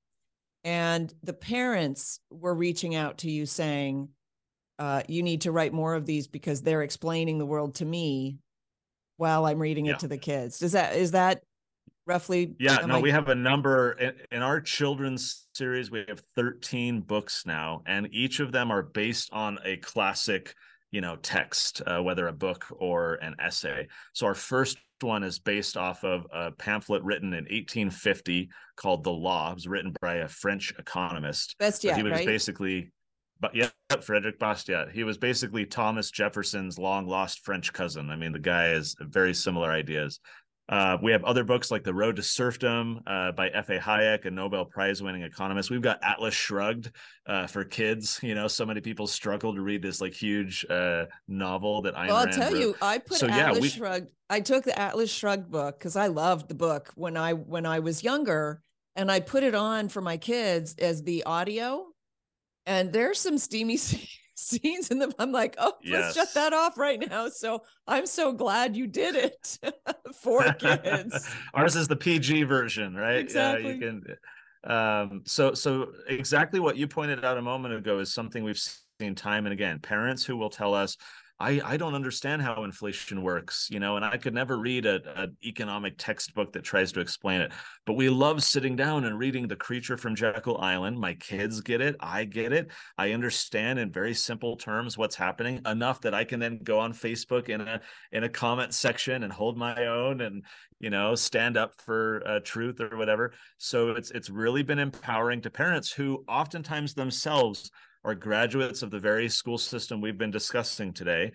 And 0.63 1.11
the 1.23 1.33
parents 1.33 2.19
were 2.29 2.53
reaching 2.53 2.93
out 2.93 3.19
to 3.19 3.31
you 3.31 3.45
saying 3.47 4.09
uh, 4.77 5.01
you 5.07 5.23
need 5.23 5.41
to 5.41 5.51
write 5.51 5.73
more 5.73 5.95
of 5.95 6.05
these 6.05 6.27
because 6.27 6.61
they're 6.61 6.83
explaining 6.83 7.39
the 7.39 7.45
world 7.45 7.75
to 7.75 7.85
me 7.85 8.37
while 9.17 9.45
i'm 9.45 9.59
reading 9.59 9.85
yeah. 9.85 9.93
it 9.93 9.99
to 9.99 10.07
the 10.07 10.17
kids. 10.17 10.59
Does 10.59 10.71
that 10.73 10.95
is 10.95 11.11
that 11.11 11.41
roughly 12.07 12.55
yeah 12.59 12.77
no 12.85 12.97
I... 12.97 12.99
we 12.99 13.11
have 13.11 13.29
a 13.29 13.35
number 13.35 13.91
in, 13.93 14.13
in 14.31 14.41
our 14.41 14.59
children's 14.59 15.47
series 15.53 15.91
we 15.91 16.03
have 16.07 16.23
13 16.35 17.01
books 17.01 17.45
now 17.45 17.83
and 17.85 18.07
each 18.11 18.39
of 18.39 18.51
them 18.51 18.71
are 18.71 18.81
based 18.81 19.29
on 19.31 19.59
a 19.63 19.77
classic 19.77 20.55
you 20.91 21.01
know 21.01 21.15
text 21.15 21.81
uh, 21.87 22.01
whether 22.01 22.27
a 22.27 22.33
book 22.33 22.67
or 22.71 23.15
an 23.15 23.35
essay. 23.39 23.87
So 24.13 24.27
our 24.27 24.35
first 24.35 24.77
one 25.03 25.23
is 25.23 25.39
based 25.39 25.77
off 25.77 26.03
of 26.03 26.25
a 26.33 26.51
pamphlet 26.51 27.03
written 27.03 27.33
in 27.33 27.45
1850 27.45 28.49
called 28.75 29.03
The 29.03 29.11
Law. 29.11 29.51
It 29.51 29.55
was 29.55 29.67
written 29.67 29.93
by 30.01 30.15
a 30.15 30.27
French 30.27 30.73
economist. 30.77 31.55
Bastiat, 31.59 31.95
he 31.95 32.03
was 32.03 32.11
right? 32.13 32.25
basically, 32.25 32.91
but 33.39 33.55
yeah, 33.55 33.69
Frederick 34.01 34.39
Bastiat. 34.39 34.91
He 34.91 35.03
was 35.03 35.17
basically 35.17 35.65
Thomas 35.65 36.11
Jefferson's 36.11 36.77
long 36.77 37.07
lost 37.07 37.43
French 37.43 37.73
cousin. 37.73 38.09
I 38.09 38.15
mean, 38.15 38.31
the 38.31 38.39
guy 38.39 38.65
has 38.69 38.95
very 38.99 39.33
similar 39.33 39.71
ideas. 39.71 40.19
Uh, 40.71 40.97
we 41.03 41.11
have 41.11 41.21
other 41.25 41.43
books 41.43 41.69
like 41.69 41.83
The 41.83 41.93
Road 41.93 42.15
to 42.15 42.23
Serfdom 42.23 43.01
uh, 43.05 43.33
by 43.33 43.49
F.A. 43.49 43.77
Hayek, 43.77 44.25
a 44.25 44.31
Nobel 44.31 44.63
Prize 44.63 45.03
winning 45.03 45.23
economist. 45.23 45.69
We've 45.69 45.81
got 45.81 45.99
Atlas 46.01 46.33
Shrugged 46.33 46.91
uh, 47.27 47.45
for 47.47 47.65
kids. 47.65 48.21
You 48.23 48.35
know, 48.35 48.47
so 48.47 48.65
many 48.65 48.79
people 48.79 49.05
struggle 49.05 49.53
to 49.53 49.61
read 49.61 49.81
this 49.81 49.99
like 49.99 50.13
huge 50.13 50.65
uh, 50.69 51.07
novel 51.27 51.81
that 51.81 51.97
I. 51.97 52.07
Well, 52.07 52.15
I'll 52.15 52.27
tell 52.27 52.53
wrote. 52.53 52.61
you, 52.61 52.75
I 52.81 52.99
put 52.99 53.17
so, 53.17 53.27
Atlas 53.27 53.55
yeah, 53.57 53.61
we... 53.61 53.67
Shrugged. 53.67 54.07
I 54.29 54.39
took 54.39 54.63
the 54.63 54.79
Atlas 54.79 55.11
Shrugged 55.11 55.51
book 55.51 55.77
because 55.77 55.97
I 55.97 56.07
loved 56.07 56.47
the 56.47 56.55
book 56.55 56.93
when 56.95 57.17
I 57.17 57.33
when 57.33 57.65
I 57.65 57.79
was 57.79 58.01
younger, 58.01 58.61
and 58.95 59.11
I 59.11 59.19
put 59.19 59.43
it 59.43 59.55
on 59.55 59.89
for 59.89 60.01
my 60.01 60.15
kids 60.15 60.75
as 60.79 61.03
the 61.03 61.25
audio. 61.25 61.85
And 62.65 62.93
there's 62.93 63.19
some 63.19 63.37
steamy 63.37 63.75
scenes 63.77 64.20
in 64.91 64.99
them. 64.99 65.11
I'm 65.19 65.31
like, 65.31 65.55
oh, 65.57 65.73
yes. 65.83 66.01
let's 66.01 66.15
shut 66.15 66.33
that 66.35 66.53
off 66.53 66.77
right 66.77 66.99
now. 67.09 67.29
So 67.29 67.63
I'm 67.87 68.05
so 68.05 68.31
glad 68.31 68.75
you 68.75 68.87
did 68.87 69.15
it 69.15 69.59
for 70.21 70.43
kids. 70.53 71.27
Ours 71.53 71.75
is 71.75 71.87
the 71.87 71.95
PG 71.95 72.43
version, 72.43 72.95
right? 72.95 73.17
Exactly. 73.17 73.71
Uh, 73.71 73.73
you 73.73 73.79
can. 73.79 74.03
Um, 74.63 75.21
so 75.25 75.55
so 75.55 75.91
exactly 76.07 76.59
what 76.59 76.77
you 76.77 76.87
pointed 76.87 77.25
out 77.25 77.37
a 77.37 77.41
moment 77.41 77.73
ago 77.73 77.97
is 77.97 78.13
something 78.13 78.43
we've 78.43 78.61
seen 78.99 79.15
time 79.15 79.45
and 79.45 79.53
again. 79.53 79.79
Parents 79.79 80.23
who 80.23 80.37
will 80.37 80.51
tell 80.51 80.73
us, 80.73 80.97
I, 81.41 81.59
I 81.65 81.77
don't 81.77 81.95
understand 81.95 82.43
how 82.43 82.63
inflation 82.63 83.23
works, 83.23 83.67
you 83.71 83.79
know, 83.79 83.95
and 83.95 84.05
I 84.05 84.17
could 84.17 84.35
never 84.35 84.57
read 84.59 84.85
an 84.85 85.35
economic 85.43 85.95
textbook 85.97 86.53
that 86.53 86.63
tries 86.63 86.91
to 86.91 86.99
explain 86.99 87.41
it. 87.41 87.51
But 87.85 87.93
we 87.93 88.09
love 88.09 88.43
sitting 88.43 88.75
down 88.75 89.05
and 89.05 89.17
reading 89.17 89.47
The 89.47 89.55
Creature 89.55 89.97
from 89.97 90.15
Jekyll 90.15 90.59
Island. 90.59 90.99
My 90.99 91.15
kids 91.15 91.59
get 91.61 91.81
it. 91.81 91.95
I 91.99 92.25
get 92.25 92.53
it. 92.53 92.69
I 92.95 93.13
understand 93.13 93.79
in 93.79 93.91
very 93.91 94.13
simple 94.13 94.55
terms 94.55 94.99
what's 94.99 95.15
happening 95.15 95.61
enough 95.65 96.01
that 96.01 96.13
I 96.13 96.25
can 96.25 96.39
then 96.39 96.59
go 96.63 96.79
on 96.79 96.93
Facebook 96.93 97.49
in 97.49 97.61
a 97.61 97.81
in 98.11 98.23
a 98.23 98.29
comment 98.29 98.73
section 98.73 99.23
and 99.23 99.33
hold 99.33 99.57
my 99.57 99.87
own 99.87 100.21
and 100.21 100.43
you 100.79 100.91
know 100.91 101.15
stand 101.15 101.57
up 101.57 101.73
for 101.81 102.21
uh, 102.27 102.39
truth 102.43 102.79
or 102.79 102.95
whatever. 102.97 103.33
So 103.57 103.91
it's 103.91 104.11
it's 104.11 104.29
really 104.29 104.61
been 104.61 104.79
empowering 104.79 105.41
to 105.41 105.49
parents 105.49 105.91
who 105.91 106.23
oftentimes 106.27 106.93
themselves 106.93 107.71
are 108.03 108.15
graduates 108.15 108.81
of 108.81 108.91
the 108.91 108.99
very 108.99 109.29
school 109.29 109.57
system 109.57 110.01
we've 110.01 110.17
been 110.17 110.31
discussing 110.31 110.93
today 110.93 111.31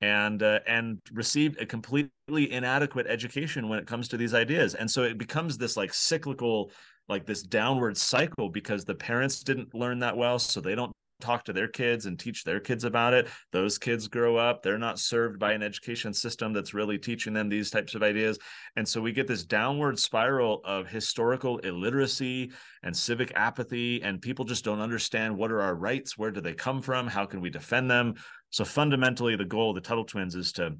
and 0.00 0.42
uh, 0.42 0.60
and 0.66 0.98
received 1.12 1.60
a 1.60 1.66
completely 1.66 2.52
inadequate 2.52 3.06
education 3.06 3.68
when 3.68 3.78
it 3.78 3.86
comes 3.86 4.08
to 4.08 4.16
these 4.16 4.34
ideas. 4.34 4.74
And 4.74 4.90
so 4.90 5.02
it 5.02 5.18
becomes 5.18 5.58
this 5.58 5.76
like 5.76 5.92
cyclical 5.92 6.70
like 7.08 7.26
this 7.26 7.42
downward 7.42 7.96
cycle 7.96 8.50
because 8.50 8.84
the 8.84 8.94
parents 8.94 9.42
didn't 9.42 9.74
learn 9.74 9.98
that 10.00 10.16
well 10.16 10.38
so 10.38 10.60
they 10.60 10.74
don't 10.74 10.92
talk 11.20 11.44
to 11.44 11.52
their 11.52 11.68
kids 11.68 12.06
and 12.06 12.18
teach 12.18 12.44
their 12.44 12.60
kids 12.60 12.84
about 12.84 13.14
it. 13.14 13.28
Those 13.52 13.78
kids 13.78 14.08
grow 14.08 14.36
up 14.36 14.62
they're 14.62 14.78
not 14.78 14.98
served 14.98 15.38
by 15.38 15.52
an 15.52 15.62
education 15.62 16.12
system 16.12 16.52
that's 16.52 16.74
really 16.74 16.98
teaching 16.98 17.32
them 17.32 17.48
these 17.48 17.70
types 17.70 17.94
of 17.94 18.02
ideas. 18.02 18.38
And 18.76 18.86
so 18.86 19.00
we 19.00 19.12
get 19.12 19.26
this 19.26 19.44
downward 19.44 19.98
spiral 19.98 20.60
of 20.64 20.86
historical 20.86 21.58
illiteracy 21.58 22.52
and 22.82 22.96
civic 22.96 23.32
apathy 23.34 24.02
and 24.02 24.20
people 24.20 24.44
just 24.44 24.64
don't 24.64 24.80
understand 24.80 25.36
what 25.36 25.50
are 25.50 25.60
our 25.60 25.74
rights 25.74 26.16
where 26.16 26.30
do 26.30 26.40
they 26.40 26.54
come 26.54 26.82
from 26.82 27.06
how 27.06 27.26
can 27.26 27.40
we 27.40 27.50
defend 27.50 27.90
them? 27.90 28.14
So 28.50 28.64
fundamentally 28.64 29.36
the 29.36 29.44
goal 29.44 29.70
of 29.70 29.74
the 29.74 29.80
tuttle 29.80 30.04
twins 30.04 30.34
is 30.34 30.52
to 30.52 30.76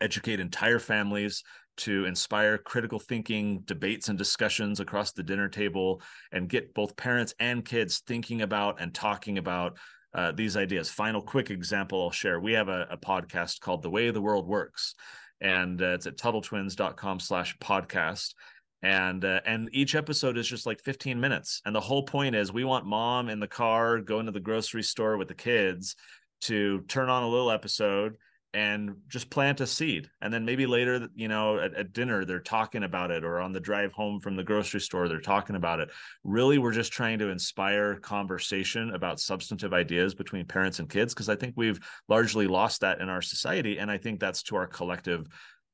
educate 0.00 0.40
entire 0.40 0.78
families 0.78 1.42
to 1.78 2.04
inspire 2.04 2.58
critical 2.58 2.98
thinking, 2.98 3.60
debates, 3.60 4.08
and 4.08 4.18
discussions 4.18 4.80
across 4.80 5.12
the 5.12 5.22
dinner 5.22 5.48
table, 5.48 6.02
and 6.32 6.48
get 6.48 6.74
both 6.74 6.96
parents 6.96 7.34
and 7.40 7.64
kids 7.64 8.02
thinking 8.06 8.42
about 8.42 8.80
and 8.80 8.94
talking 8.94 9.38
about 9.38 9.78
uh, 10.14 10.32
these 10.32 10.56
ideas. 10.56 10.90
Final 10.90 11.22
quick 11.22 11.50
example 11.50 12.02
I'll 12.02 12.10
share. 12.10 12.40
We 12.40 12.52
have 12.52 12.68
a, 12.68 12.86
a 12.90 12.96
podcast 12.96 13.60
called 13.60 13.82
The 13.82 13.90
Way 13.90 14.10
the 14.10 14.22
World 14.22 14.46
Works, 14.46 14.94
and 15.40 15.80
uh, 15.80 15.94
it's 15.94 16.06
at 16.06 16.16
TuttleTwins.com 16.16 17.20
slash 17.20 17.56
podcast. 17.58 18.34
And 18.80 19.24
uh, 19.24 19.40
and 19.44 19.68
each 19.72 19.96
episode 19.96 20.38
is 20.38 20.46
just 20.46 20.64
like 20.64 20.80
15 20.84 21.18
minutes. 21.18 21.60
And 21.64 21.74
the 21.74 21.80
whole 21.80 22.04
point 22.04 22.36
is 22.36 22.52
we 22.52 22.62
want 22.62 22.86
mom 22.86 23.28
in 23.28 23.40
the 23.40 23.48
car 23.48 23.98
going 23.98 24.26
to 24.26 24.32
the 24.32 24.38
grocery 24.38 24.84
store 24.84 25.16
with 25.16 25.26
the 25.26 25.34
kids 25.34 25.96
to 26.42 26.82
turn 26.82 27.08
on 27.08 27.24
a 27.24 27.28
little 27.28 27.50
episode 27.50 28.16
and 28.54 28.96
just 29.08 29.28
plant 29.28 29.60
a 29.60 29.66
seed. 29.66 30.08
And 30.22 30.32
then 30.32 30.44
maybe 30.44 30.66
later 30.66 31.08
you 31.14 31.28
know 31.28 31.58
at, 31.58 31.74
at, 31.74 31.92
dinner 31.92 32.24
they're 32.24 32.40
talking 32.40 32.84
about 32.84 33.10
it 33.10 33.24
or 33.24 33.40
on 33.40 33.52
the 33.52 33.60
drive 33.60 33.92
home 33.92 34.20
from 34.20 34.36
the 34.36 34.44
grocery 34.44 34.80
store 34.80 35.08
they're 35.08 35.20
talking 35.20 35.56
about 35.56 35.80
it. 35.80 35.90
Really 36.24 36.58
we're 36.58 36.72
just 36.72 36.92
trying 36.92 37.18
to 37.18 37.28
inspire 37.28 37.96
conversation 37.96 38.94
about 38.94 39.20
substantive 39.20 39.74
ideas 39.74 40.14
between 40.14 40.46
parents 40.46 40.78
and 40.78 40.88
kids 40.88 41.14
because 41.14 41.28
i 41.28 41.36
think 41.36 41.54
we've 41.56 41.80
largely 42.08 42.46
lost 42.46 42.80
that 42.80 43.00
in 43.00 43.08
our 43.08 43.22
society 43.22 43.78
and 43.78 43.90
i 43.90 43.98
think 43.98 44.20
that's 44.20 44.42
to 44.42 44.56
our 44.56 44.66
collective 44.66 45.26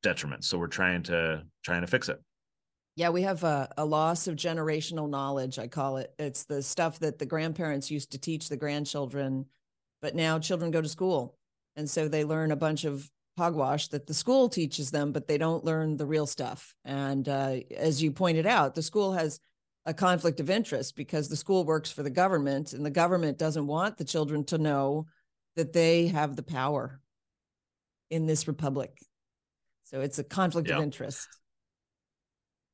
detriment. 0.04 0.44
So 0.44 0.56
we're 0.58 0.68
trying 0.68 1.02
to 1.04 1.42
trying 1.64 1.80
to 1.80 1.88
fix 1.88 2.08
it. 2.08 2.22
Yeah, 2.94 3.08
we 3.08 3.22
have 3.22 3.42
a, 3.42 3.68
a, 3.76 3.84
loss 3.84 4.28
of 4.28 4.37
generational 4.37 5.10
knowledge, 5.10 5.58
I 5.58 5.66
call 5.66 5.96
it. 5.96 6.14
It's 6.16 6.44
the 6.44 6.62
stuff 6.62 7.00
that 7.00 7.18
the 7.18 7.26
grandparents 7.26 7.90
used 7.90 8.12
to 8.12 8.20
teach 8.20 8.48
the 8.48 8.56
grandchildren, 8.56 9.46
but 10.00 10.14
now 10.14 10.38
children 10.38 10.70
go 10.70 10.80
to 10.80 10.88
school 10.88 11.37
and 11.76 11.88
so 11.88 12.08
they 12.08 12.24
learn 12.24 12.52
a 12.52 12.56
bunch 12.56 12.84
of 12.84 13.10
hogwash 13.37 13.88
that 13.88 14.06
the 14.06 14.14
school 14.14 14.48
teaches 14.48 14.90
them, 14.90 15.12
but 15.12 15.26
they 15.26 15.38
don't 15.38 15.64
learn 15.64 15.96
the 15.96 16.06
real 16.06 16.26
stuff. 16.26 16.74
And 16.84 17.28
uh, 17.28 17.56
as 17.76 18.02
you 18.02 18.12
pointed 18.12 18.46
out, 18.46 18.74
the 18.74 18.82
school 18.82 19.12
has 19.12 19.40
a 19.87 19.92
conflict 19.94 20.40
of 20.40 20.50
interest 20.50 20.96
because 20.96 21.28
the 21.28 21.37
school 21.37 21.64
works 21.64 21.90
for 21.90 22.02
the 22.02 22.10
government 22.10 22.72
and 22.72 22.87
the 22.87 22.90
government 22.90 23.38
doesn't 23.38 23.66
want 23.66 23.98
the 23.98 24.04
children 24.04 24.44
to 24.44 24.58
know 24.58 25.06
that 25.56 25.72
they 25.72 26.06
have 26.08 26.37
the 26.37 26.42
power 26.42 27.00
in 28.10 28.26
this 28.26 28.48
republic. 28.48 28.96
So 29.84 30.00
it's 30.00 30.18
a 30.18 30.24
conflict 30.24 30.70
of 30.70 30.82
interest. 30.82 31.28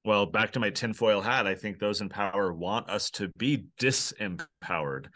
Well, 0.05 0.25
back 0.27 0.53
to 0.53 0.61
my 0.61 0.71
tinfoil 0.71 1.21
hat, 1.21 1.47
I 1.47 1.55
think 1.55 1.79
those 1.79 2.01
in 2.01 2.09
power 2.09 2.53
want 2.53 2.89
us 2.89 3.11
to 3.13 3.29
be 3.37 3.67
disempowered 3.79 5.07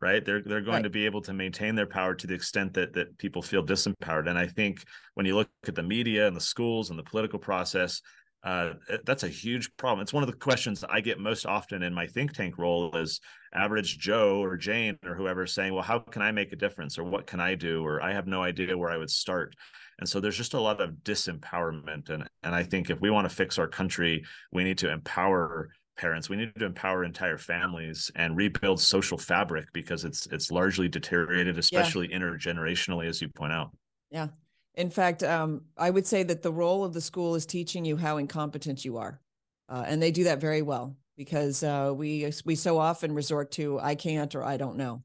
right 0.00 0.24
they're 0.24 0.42
they're 0.42 0.60
going 0.60 0.76
right. 0.76 0.82
to 0.82 0.90
be 0.90 1.06
able 1.06 1.20
to 1.20 1.32
maintain 1.32 1.74
their 1.74 1.86
power 1.86 2.14
to 2.14 2.26
the 2.26 2.34
extent 2.34 2.74
that 2.74 2.92
that 2.92 3.16
people 3.18 3.42
feel 3.42 3.64
disempowered 3.64 4.28
and 4.28 4.38
i 4.38 4.46
think 4.46 4.82
when 5.14 5.26
you 5.26 5.34
look 5.34 5.48
at 5.66 5.74
the 5.74 5.82
media 5.82 6.26
and 6.26 6.36
the 6.36 6.40
schools 6.40 6.90
and 6.90 6.98
the 6.98 7.04
political 7.04 7.38
process 7.38 8.00
uh, 8.44 8.74
that's 9.06 9.22
a 9.22 9.28
huge 9.28 9.74
problem. 9.78 10.02
It's 10.02 10.12
one 10.12 10.22
of 10.22 10.30
the 10.30 10.36
questions 10.36 10.84
I 10.84 11.00
get 11.00 11.18
most 11.18 11.46
often 11.46 11.82
in 11.82 11.94
my 11.94 12.06
think 12.06 12.34
tank 12.34 12.58
role 12.58 12.94
is 12.94 13.20
average 13.54 13.98
Joe 13.98 14.42
or 14.42 14.58
Jane 14.58 14.98
or 15.06 15.14
whoever 15.14 15.46
saying, 15.46 15.72
well, 15.72 15.82
how 15.82 15.98
can 15.98 16.20
I 16.20 16.30
make 16.30 16.52
a 16.52 16.56
difference 16.56 16.98
or 16.98 17.04
what 17.04 17.26
can 17.26 17.40
I 17.40 17.54
do? 17.54 17.82
Or 17.82 18.02
I 18.02 18.12
have 18.12 18.26
no 18.26 18.42
idea 18.42 18.76
where 18.76 18.90
I 18.90 18.98
would 18.98 19.10
start. 19.10 19.56
And 19.98 20.06
so 20.06 20.20
there's 20.20 20.36
just 20.36 20.52
a 20.52 20.60
lot 20.60 20.82
of 20.82 20.90
disempowerment. 21.04 22.10
And, 22.10 22.28
and 22.42 22.54
I 22.54 22.64
think 22.64 22.90
if 22.90 23.00
we 23.00 23.08
want 23.08 23.26
to 23.26 23.34
fix 23.34 23.58
our 23.58 23.68
country, 23.68 24.24
we 24.52 24.62
need 24.62 24.78
to 24.78 24.90
empower 24.90 25.70
parents 25.96 26.28
we 26.28 26.36
need 26.36 26.52
to 26.56 26.64
empower 26.64 27.04
entire 27.04 27.38
families 27.38 28.10
and 28.16 28.36
rebuild 28.36 28.80
social 28.80 29.18
fabric 29.18 29.66
because 29.72 30.04
it's 30.04 30.26
it's 30.26 30.50
largely 30.50 30.88
deteriorated 30.88 31.58
especially 31.58 32.10
yeah. 32.10 32.18
intergenerationally 32.18 33.08
as 33.08 33.20
you 33.22 33.28
point 33.28 33.52
out. 33.52 33.70
Yeah. 34.10 34.28
In 34.74 34.90
fact 34.90 35.22
um, 35.22 35.62
i 35.76 35.90
would 35.90 36.06
say 36.06 36.22
that 36.24 36.42
the 36.42 36.52
role 36.52 36.84
of 36.84 36.92
the 36.92 37.00
school 37.00 37.34
is 37.34 37.46
teaching 37.46 37.84
you 37.84 37.96
how 37.96 38.16
incompetent 38.16 38.84
you 38.84 38.96
are 38.96 39.20
uh, 39.68 39.84
and 39.86 40.02
they 40.02 40.10
do 40.10 40.24
that 40.24 40.40
very 40.40 40.62
well 40.62 40.96
because 41.16 41.62
uh, 41.62 41.92
we 41.94 42.30
we 42.44 42.54
so 42.54 42.78
often 42.78 43.14
resort 43.14 43.52
to 43.52 43.78
i 43.80 43.94
can't 43.94 44.34
or 44.34 44.42
i 44.42 44.56
don't 44.56 44.76
know. 44.76 45.02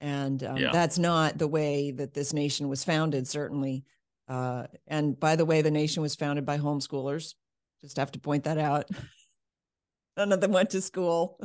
And 0.00 0.44
um, 0.44 0.56
yeah. 0.58 0.70
that's 0.70 0.98
not 0.98 1.38
the 1.38 1.48
way 1.48 1.90
that 1.92 2.12
this 2.12 2.34
nation 2.34 2.68
was 2.68 2.84
founded 2.84 3.26
certainly. 3.26 3.84
Uh, 4.28 4.66
and 4.86 5.18
by 5.18 5.34
the 5.36 5.46
way 5.46 5.62
the 5.62 5.70
nation 5.70 6.02
was 6.02 6.14
founded 6.14 6.44
by 6.44 6.58
homeschoolers. 6.58 7.34
Just 7.80 7.96
have 7.96 8.12
to 8.12 8.18
point 8.18 8.44
that 8.44 8.58
out 8.58 8.86
None 10.16 10.32
of 10.32 10.40
them 10.40 10.52
went 10.52 10.70
to 10.70 10.80
school. 10.80 11.40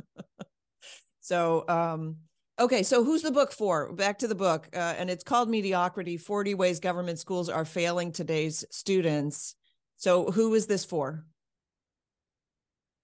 so, 1.22 1.66
um, 1.68 2.18
okay. 2.60 2.84
So, 2.84 3.04
who's 3.04 3.22
the 3.22 3.32
book 3.32 3.52
for? 3.52 3.92
Back 3.94 4.20
to 4.20 4.28
the 4.28 4.36
book. 4.36 4.70
Uh, 4.74 4.96
and 4.98 5.10
it's 5.10 5.24
called 5.24 5.50
Mediocrity 5.50 6.18
40 6.18 6.54
Ways 6.54 6.80
Government 6.80 7.20
Schools 7.20 7.50
Are 7.50 7.66
Failing 7.66 8.12
Today's 8.12 8.64
Students. 8.72 9.56
So, 9.98 10.32
who 10.32 10.54
is 10.54 10.68
this 10.68 10.86
for? 10.86 11.26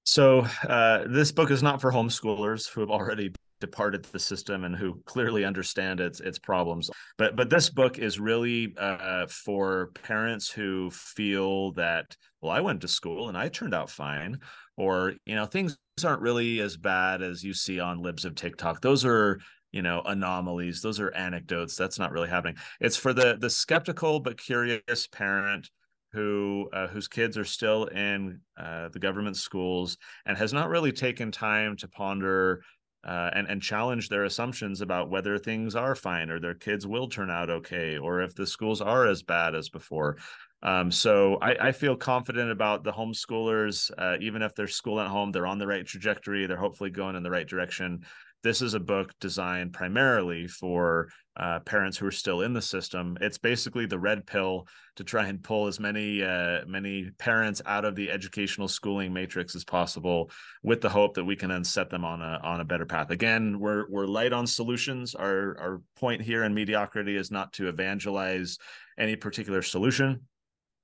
So, 0.03 0.47
uh, 0.67 1.05
this 1.07 1.31
book 1.31 1.49
is 1.49 1.63
not 1.63 1.81
for 1.81 1.91
homeschoolers 1.91 2.69
who 2.69 2.81
have 2.81 2.91
already 2.91 3.33
departed 3.61 4.03
the 4.03 4.19
system 4.19 4.63
and 4.63 4.75
who 4.75 5.01
clearly 5.05 5.45
understand 5.45 5.99
its 5.99 6.19
its 6.19 6.37
problems. 6.37 6.89
But 7.17 7.35
but 7.35 7.49
this 7.49 7.69
book 7.69 7.97
is 7.97 8.19
really 8.19 8.75
uh, 8.77 9.27
for 9.27 9.91
parents 10.03 10.49
who 10.49 10.91
feel 10.91 11.71
that 11.73 12.15
well, 12.41 12.51
I 12.51 12.61
went 12.61 12.81
to 12.81 12.87
school 12.87 13.29
and 13.29 13.37
I 13.37 13.49
turned 13.49 13.73
out 13.73 13.89
fine, 13.89 14.39
or 14.77 15.13
you 15.25 15.35
know 15.35 15.45
things 15.45 15.77
aren't 16.03 16.21
really 16.21 16.59
as 16.59 16.77
bad 16.77 17.21
as 17.21 17.43
you 17.43 17.53
see 17.53 17.79
on 17.79 18.01
libs 18.01 18.25
of 18.25 18.35
tiktok. 18.35 18.81
Those 18.81 19.05
are 19.05 19.39
you 19.71 19.81
know 19.81 20.01
anomalies. 20.05 20.81
Those 20.81 20.99
are 20.99 21.13
anecdotes. 21.13 21.75
That's 21.75 21.99
not 21.99 22.11
really 22.11 22.29
happening. 22.29 22.57
It's 22.79 22.97
for 22.97 23.13
the 23.13 23.37
the 23.39 23.49
skeptical 23.49 24.19
but 24.19 24.37
curious 24.37 25.07
parent 25.07 25.69
who 26.15 26.69
uh, 26.71 26.87
whose 26.87 27.07
kids 27.09 27.37
are 27.37 27.45
still 27.45 27.85
in 27.85 28.39
uh, 28.57 28.87
the 28.89 28.99
government 28.99 29.35
schools 29.35 29.97
and 30.25 30.37
has 30.37 30.53
not 30.53 30.69
really 30.69 30.93
taken 30.93 31.29
time 31.29 31.75
to 31.75 31.89
ponder 31.89 32.63
uh, 33.05 33.29
and 33.33 33.47
and 33.47 33.61
challenge 33.61 34.07
their 34.07 34.23
assumptions 34.23 34.79
about 34.79 35.09
whether 35.09 35.37
things 35.37 35.75
are 35.75 35.93
fine 35.93 36.29
or 36.29 36.39
their 36.39 36.55
kids 36.55 36.87
will 36.87 37.09
turn 37.09 37.29
out 37.29 37.49
okay 37.49 37.97
or 37.97 38.21
if 38.21 38.33
the 38.33 38.47
schools 38.47 38.81
are 38.81 39.05
as 39.05 39.23
bad 39.23 39.55
as 39.55 39.67
before 39.67 40.17
um, 40.65 40.89
so 40.89 41.37
I, 41.43 41.67
I, 41.67 41.71
feel 41.71 41.95
confident 41.95 42.49
about 42.49 42.83
the 42.83 42.91
homeschoolers, 42.91 43.91
uh, 43.99 44.17
even 44.19 44.41
if 44.41 44.55
they're 44.55 44.67
schooling 44.67 45.05
at 45.05 45.11
home, 45.11 45.31
they're 45.31 45.45
on 45.45 45.59
the 45.59 45.67
right 45.67 45.85
trajectory. 45.85 46.47
They're 46.47 46.57
hopefully 46.57 46.89
going 46.89 47.15
in 47.15 47.21
the 47.21 47.29
right 47.29 47.47
direction. 47.47 48.03
This 48.41 48.63
is 48.63 48.73
a 48.73 48.79
book 48.79 49.13
designed 49.21 49.73
primarily 49.73 50.47
for 50.47 51.09
uh, 51.37 51.59
parents 51.59 51.99
who 51.99 52.07
are 52.07 52.11
still 52.11 52.41
in 52.41 52.53
the 52.53 52.63
system. 52.63 53.15
It's 53.21 53.37
basically 53.37 53.85
the 53.85 53.99
red 53.99 54.25
pill 54.25 54.67
to 54.95 55.03
try 55.03 55.27
and 55.27 55.43
pull 55.43 55.67
as 55.67 55.79
many 55.79 56.23
uh, 56.23 56.61
many 56.65 57.11
parents 57.19 57.61
out 57.67 57.85
of 57.85 57.93
the 57.93 58.09
educational 58.09 58.67
schooling 58.67 59.13
matrix 59.13 59.55
as 59.55 59.63
possible, 59.63 60.31
with 60.63 60.81
the 60.81 60.89
hope 60.89 61.13
that 61.13 61.25
we 61.25 61.35
can 61.35 61.49
then 61.49 61.63
set 61.63 61.91
them 61.91 62.03
on 62.03 62.23
a 62.23 62.39
on 62.43 62.59
a 62.59 62.65
better 62.65 62.87
path. 62.87 63.11
Again, 63.11 63.59
we're 63.59 63.85
we're 63.87 64.07
light 64.07 64.33
on 64.33 64.47
solutions. 64.47 65.13
Our 65.13 65.55
our 65.59 65.81
point 65.95 66.23
here 66.23 66.43
in 66.43 66.55
mediocrity 66.55 67.17
is 67.17 67.29
not 67.29 67.53
to 67.53 67.67
evangelize 67.67 68.57
any 68.97 69.15
particular 69.15 69.61
solution 69.61 70.21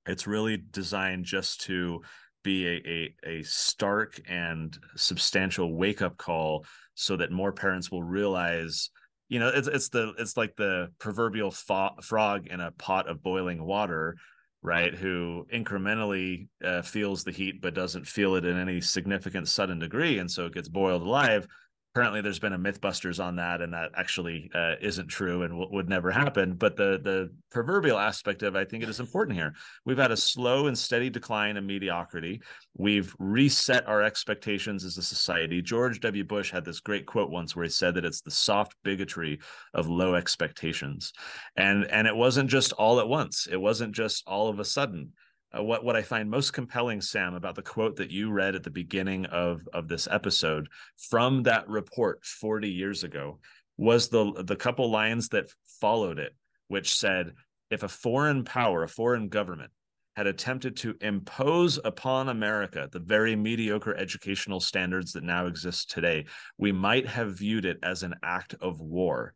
it's 0.05 0.27
really 0.27 0.57
designed 0.57 1.25
just 1.25 1.61
to 1.61 2.01
be 2.43 2.67
a, 2.67 3.15
a, 3.25 3.37
a 3.39 3.43
stark 3.43 4.19
and 4.27 4.77
substantial 4.95 5.75
wake 5.75 6.01
up 6.01 6.17
call 6.17 6.65
so 6.95 7.15
that 7.17 7.31
more 7.31 7.51
parents 7.51 7.91
will 7.91 8.03
realize 8.03 8.89
you 9.29 9.39
know 9.39 9.49
it's 9.49 9.67
it's 9.67 9.89
the 9.89 10.13
it's 10.17 10.35
like 10.35 10.55
the 10.55 10.89
proverbial 10.99 11.51
fo- 11.51 11.95
frog 12.01 12.47
in 12.47 12.59
a 12.59 12.71
pot 12.71 13.07
of 13.07 13.21
boiling 13.21 13.63
water 13.63 14.17
right 14.63 14.93
who 14.93 15.45
incrementally 15.53 16.47
uh, 16.63 16.81
feels 16.81 17.23
the 17.23 17.31
heat 17.31 17.61
but 17.61 17.73
doesn't 17.73 18.07
feel 18.07 18.35
it 18.35 18.45
in 18.45 18.57
any 18.57 18.81
significant 18.81 19.47
sudden 19.47 19.79
degree 19.79 20.17
and 20.17 20.29
so 20.29 20.47
it 20.47 20.53
gets 20.53 20.67
boiled 20.67 21.01
alive 21.01 21.47
apparently 21.93 22.21
there's 22.21 22.39
been 22.39 22.53
a 22.53 22.59
mythbusters 22.59 23.23
on 23.23 23.35
that 23.35 23.61
and 23.61 23.73
that 23.73 23.91
actually 23.95 24.49
uh, 24.55 24.75
isn't 24.81 25.07
true 25.07 25.43
and 25.43 25.51
w- 25.51 25.69
would 25.71 25.89
never 25.89 26.11
happen 26.11 26.53
but 26.53 26.75
the 26.75 26.99
the 27.03 27.29
proverbial 27.51 27.99
aspect 27.99 28.43
of 28.43 28.55
i 28.55 28.63
think 28.63 28.83
it 28.83 28.89
is 28.89 28.99
important 28.99 29.37
here. 29.37 29.53
We've 29.85 29.97
had 29.97 30.11
a 30.11 30.17
slow 30.17 30.67
and 30.67 30.77
steady 30.77 31.09
decline 31.09 31.57
in 31.57 31.65
mediocrity. 31.65 32.41
We've 32.77 33.13
reset 33.19 33.87
our 33.87 34.01
expectations 34.01 34.85
as 34.85 34.97
a 34.97 35.03
society. 35.03 35.61
George 35.61 35.99
w. 35.99 36.23
Bush 36.23 36.51
had 36.51 36.65
this 36.65 36.79
great 36.79 37.05
quote 37.05 37.29
once 37.29 37.55
where 37.55 37.63
he 37.63 37.69
said 37.69 37.95
that 37.95 38.05
it's 38.05 38.21
the 38.21 38.31
soft 38.31 38.75
bigotry 38.83 39.39
of 39.73 39.89
low 39.89 40.15
expectations. 40.15 41.11
And 41.55 41.85
and 41.85 42.07
it 42.07 42.15
wasn't 42.15 42.49
just 42.49 42.71
all 42.73 42.99
at 42.99 43.07
once. 43.07 43.47
It 43.51 43.59
wasn't 43.59 43.93
just 43.93 44.23
all 44.27 44.49
of 44.49 44.59
a 44.59 44.65
sudden 44.65 45.11
uh, 45.57 45.63
what 45.63 45.83
what 45.83 45.95
I 45.95 46.01
find 46.01 46.29
most 46.29 46.53
compelling, 46.53 47.01
Sam, 47.01 47.33
about 47.33 47.55
the 47.55 47.61
quote 47.61 47.97
that 47.97 48.11
you 48.11 48.31
read 48.31 48.55
at 48.55 48.63
the 48.63 48.71
beginning 48.71 49.25
of 49.27 49.67
of 49.73 49.87
this 49.87 50.07
episode 50.09 50.69
from 50.97 51.43
that 51.43 51.67
report 51.67 52.23
40 52.25 52.69
years 52.69 53.03
ago 53.03 53.39
was 53.77 54.09
the 54.09 54.43
the 54.45 54.55
couple 54.55 54.89
lines 54.89 55.29
that 55.29 55.51
followed 55.79 56.19
it, 56.19 56.35
which 56.67 56.95
said, 56.95 57.33
"If 57.69 57.83
a 57.83 57.89
foreign 57.89 58.43
power, 58.43 58.83
a 58.83 58.87
foreign 58.87 59.27
government, 59.27 59.71
had 60.15 60.27
attempted 60.27 60.77
to 60.77 60.95
impose 61.01 61.79
upon 61.83 62.29
America 62.29 62.87
the 62.91 62.99
very 62.99 63.35
mediocre 63.35 63.95
educational 63.95 64.59
standards 64.59 65.13
that 65.13 65.23
now 65.23 65.47
exist 65.47 65.89
today, 65.89 66.25
we 66.57 66.71
might 66.71 67.07
have 67.07 67.37
viewed 67.37 67.65
it 67.65 67.79
as 67.83 68.03
an 68.03 68.15
act 68.23 68.55
of 68.61 68.79
war." 68.79 69.33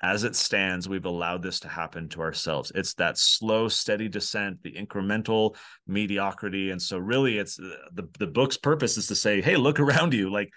As 0.00 0.24
it 0.24 0.36
stands, 0.36 0.88
we've 0.88 1.06
allowed 1.06 1.42
this 1.42 1.60
to 1.60 1.68
happen 1.68 2.08
to 2.10 2.20
ourselves. 2.20 2.70
It's 2.74 2.94
that 2.94 3.18
slow, 3.18 3.68
steady 3.68 4.08
descent, 4.08 4.62
the 4.62 4.72
incremental 4.72 5.56
mediocrity. 5.86 6.70
And 6.70 6.80
so, 6.80 6.98
really, 6.98 7.38
it's 7.38 7.58
uh, 7.58 7.70
the, 7.92 8.08
the 8.18 8.26
book's 8.26 8.56
purpose 8.56 8.96
is 8.96 9.08
to 9.08 9.14
say, 9.14 9.40
hey, 9.40 9.56
look 9.56 9.80
around 9.80 10.14
you. 10.14 10.30
Like 10.30 10.50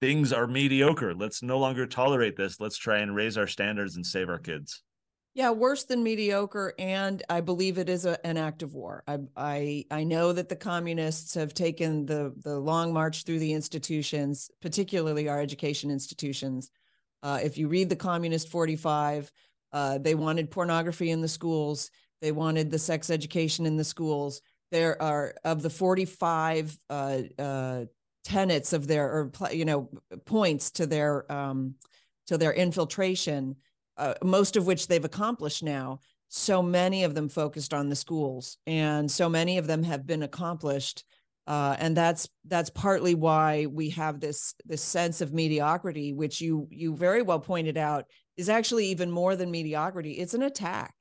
things 0.00 0.32
are 0.32 0.46
mediocre. 0.46 1.14
Let's 1.14 1.42
no 1.42 1.58
longer 1.58 1.86
tolerate 1.86 2.36
this. 2.36 2.60
Let's 2.60 2.76
try 2.78 2.98
and 2.98 3.14
raise 3.14 3.36
our 3.36 3.46
standards 3.46 3.96
and 3.96 4.06
save 4.06 4.28
our 4.28 4.38
kids. 4.38 4.82
Yeah, 5.34 5.50
worse 5.50 5.84
than 5.84 6.02
mediocre, 6.02 6.72
and 6.78 7.22
I 7.28 7.42
believe 7.42 7.76
it 7.76 7.90
is 7.90 8.06
a, 8.06 8.24
an 8.26 8.38
act 8.38 8.62
of 8.62 8.72
war. 8.72 9.04
I, 9.06 9.18
I 9.36 9.84
I 9.90 10.02
know 10.02 10.32
that 10.32 10.48
the 10.48 10.56
communists 10.56 11.34
have 11.34 11.52
taken 11.52 12.06
the 12.06 12.32
the 12.42 12.58
long 12.58 12.90
march 12.90 13.24
through 13.24 13.40
the 13.40 13.52
institutions, 13.52 14.50
particularly 14.62 15.28
our 15.28 15.38
education 15.38 15.90
institutions, 15.90 16.70
uh, 17.22 17.40
if 17.42 17.58
you 17.58 17.68
read 17.68 17.88
the 17.88 17.96
Communist 17.96 18.48
45, 18.48 19.30
uh, 19.72 19.98
they 19.98 20.14
wanted 20.14 20.50
pornography 20.50 21.10
in 21.10 21.20
the 21.20 21.28
schools. 21.28 21.90
They 22.20 22.32
wanted 22.32 22.70
the 22.70 22.78
sex 22.78 23.10
education 23.10 23.66
in 23.66 23.76
the 23.76 23.84
schools. 23.84 24.40
There 24.70 25.00
are 25.02 25.34
of 25.44 25.62
the 25.62 25.70
45 25.70 26.76
uh, 26.88 27.18
uh, 27.38 27.84
tenets 28.24 28.72
of 28.72 28.86
their, 28.86 29.06
or 29.06 29.32
you 29.52 29.64
know, 29.64 29.90
points 30.24 30.70
to 30.72 30.86
their 30.86 31.30
um, 31.30 31.74
to 32.26 32.36
their 32.36 32.52
infiltration, 32.52 33.56
uh, 33.96 34.14
most 34.24 34.56
of 34.56 34.66
which 34.66 34.88
they've 34.88 35.04
accomplished 35.04 35.62
now. 35.62 36.00
So 36.28 36.60
many 36.60 37.04
of 37.04 37.14
them 37.14 37.28
focused 37.28 37.72
on 37.72 37.88
the 37.88 37.96
schools, 37.96 38.58
and 38.66 39.10
so 39.10 39.28
many 39.28 39.58
of 39.58 39.66
them 39.66 39.82
have 39.84 40.06
been 40.06 40.24
accomplished. 40.24 41.04
Uh, 41.46 41.76
and 41.78 41.96
that's 41.96 42.28
that's 42.46 42.70
partly 42.70 43.14
why 43.14 43.66
we 43.66 43.90
have 43.90 44.18
this 44.18 44.54
this 44.64 44.82
sense 44.82 45.20
of 45.20 45.32
mediocrity, 45.32 46.12
which 46.12 46.40
you 46.40 46.66
you 46.70 46.96
very 46.96 47.22
well 47.22 47.38
pointed 47.38 47.76
out 47.76 48.04
is 48.36 48.48
actually 48.48 48.86
even 48.86 49.10
more 49.10 49.36
than 49.36 49.50
mediocrity. 49.50 50.12
It's 50.12 50.34
an 50.34 50.42
attack. 50.42 50.94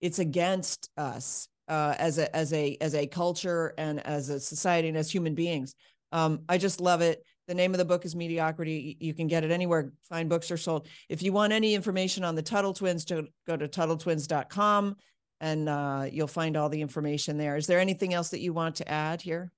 It's 0.00 0.18
against 0.18 0.88
us 0.96 1.48
uh, 1.68 1.94
as 1.98 2.18
a 2.18 2.34
as 2.34 2.52
a 2.54 2.78
as 2.80 2.94
a 2.94 3.06
culture 3.06 3.74
and 3.76 4.04
as 4.06 4.30
a 4.30 4.40
society 4.40 4.88
and 4.88 4.96
as 4.96 5.10
human 5.10 5.34
beings. 5.34 5.74
Um, 6.12 6.40
I 6.48 6.56
just 6.56 6.80
love 6.80 7.02
it. 7.02 7.22
The 7.46 7.54
name 7.54 7.74
of 7.74 7.78
the 7.78 7.84
book 7.84 8.04
is 8.04 8.16
Mediocrity. 8.16 8.96
You 9.00 9.12
can 9.12 9.26
get 9.26 9.44
it 9.44 9.50
anywhere 9.50 9.92
fine 10.08 10.28
books 10.28 10.50
are 10.50 10.56
sold. 10.56 10.88
If 11.08 11.22
you 11.22 11.32
want 11.32 11.52
any 11.52 11.74
information 11.74 12.24
on 12.24 12.36
the 12.36 12.42
Tuttle 12.42 12.72
Twins, 12.72 13.04
to 13.06 13.26
go 13.46 13.56
to 13.56 13.68
TuttleTwins.com 13.68 14.96
and 15.40 15.68
uh, 15.68 16.06
you'll 16.10 16.26
find 16.26 16.56
all 16.56 16.68
the 16.68 16.80
information 16.80 17.38
there. 17.38 17.56
Is 17.56 17.66
there 17.66 17.80
anything 17.80 18.14
else 18.14 18.30
that 18.30 18.40
you 18.40 18.52
want 18.52 18.76
to 18.76 18.88
add 18.88 19.20
here? 19.20 19.52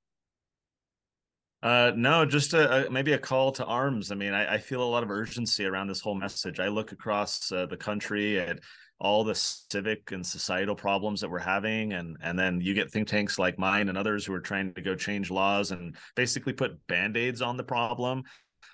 Uh, 1.63 1.93
no, 1.95 2.25
just 2.25 2.55
a, 2.55 2.87
a, 2.87 2.91
maybe 2.91 3.13
a 3.13 3.19
call 3.19 3.53
to 3.53 3.65
arms. 3.65 4.11
I 4.11 4.17
mean, 4.17 4.35
I, 4.35 4.55
I, 4.55 4.59
feel 4.59 4.83
a 4.83 4.85
lot 4.85 5.05
of 5.05 5.11
urgency 5.13 5.65
around 5.65 5.87
this 5.87 6.01
whole 6.01 6.17
message. 6.17 6.59
I 6.59 6.67
look 6.67 6.91
across 6.91 7.53
uh, 7.53 7.67
the 7.67 7.77
country 7.77 8.41
at 8.41 8.59
all 8.99 9.23
the 9.23 9.35
civic 9.35 10.11
and 10.11 10.27
societal 10.27 10.75
problems 10.75 11.21
that 11.21 11.31
we're 11.31 11.39
having, 11.39 11.93
and 11.93 12.17
and 12.21 12.37
then 12.37 12.61
you 12.61 12.75
get 12.75 12.91
think 12.91 13.07
tanks 13.07 13.39
like 13.39 13.61
mine 13.61 13.89
and 13.89 13.97
others 13.97 14.27
who 14.27 14.35
are 14.35 14.41
trying 14.41 14.75
to 14.75 14.83
go 14.83 14.97
change 14.97 15.31
laws 15.31 15.71
and 15.71 15.97
basically 16.17 16.53
put 16.53 16.85
band 16.89 17.17
aids 17.17 17.43
on 17.43 17.57
the 17.57 17.65
problem. 17.65 18.25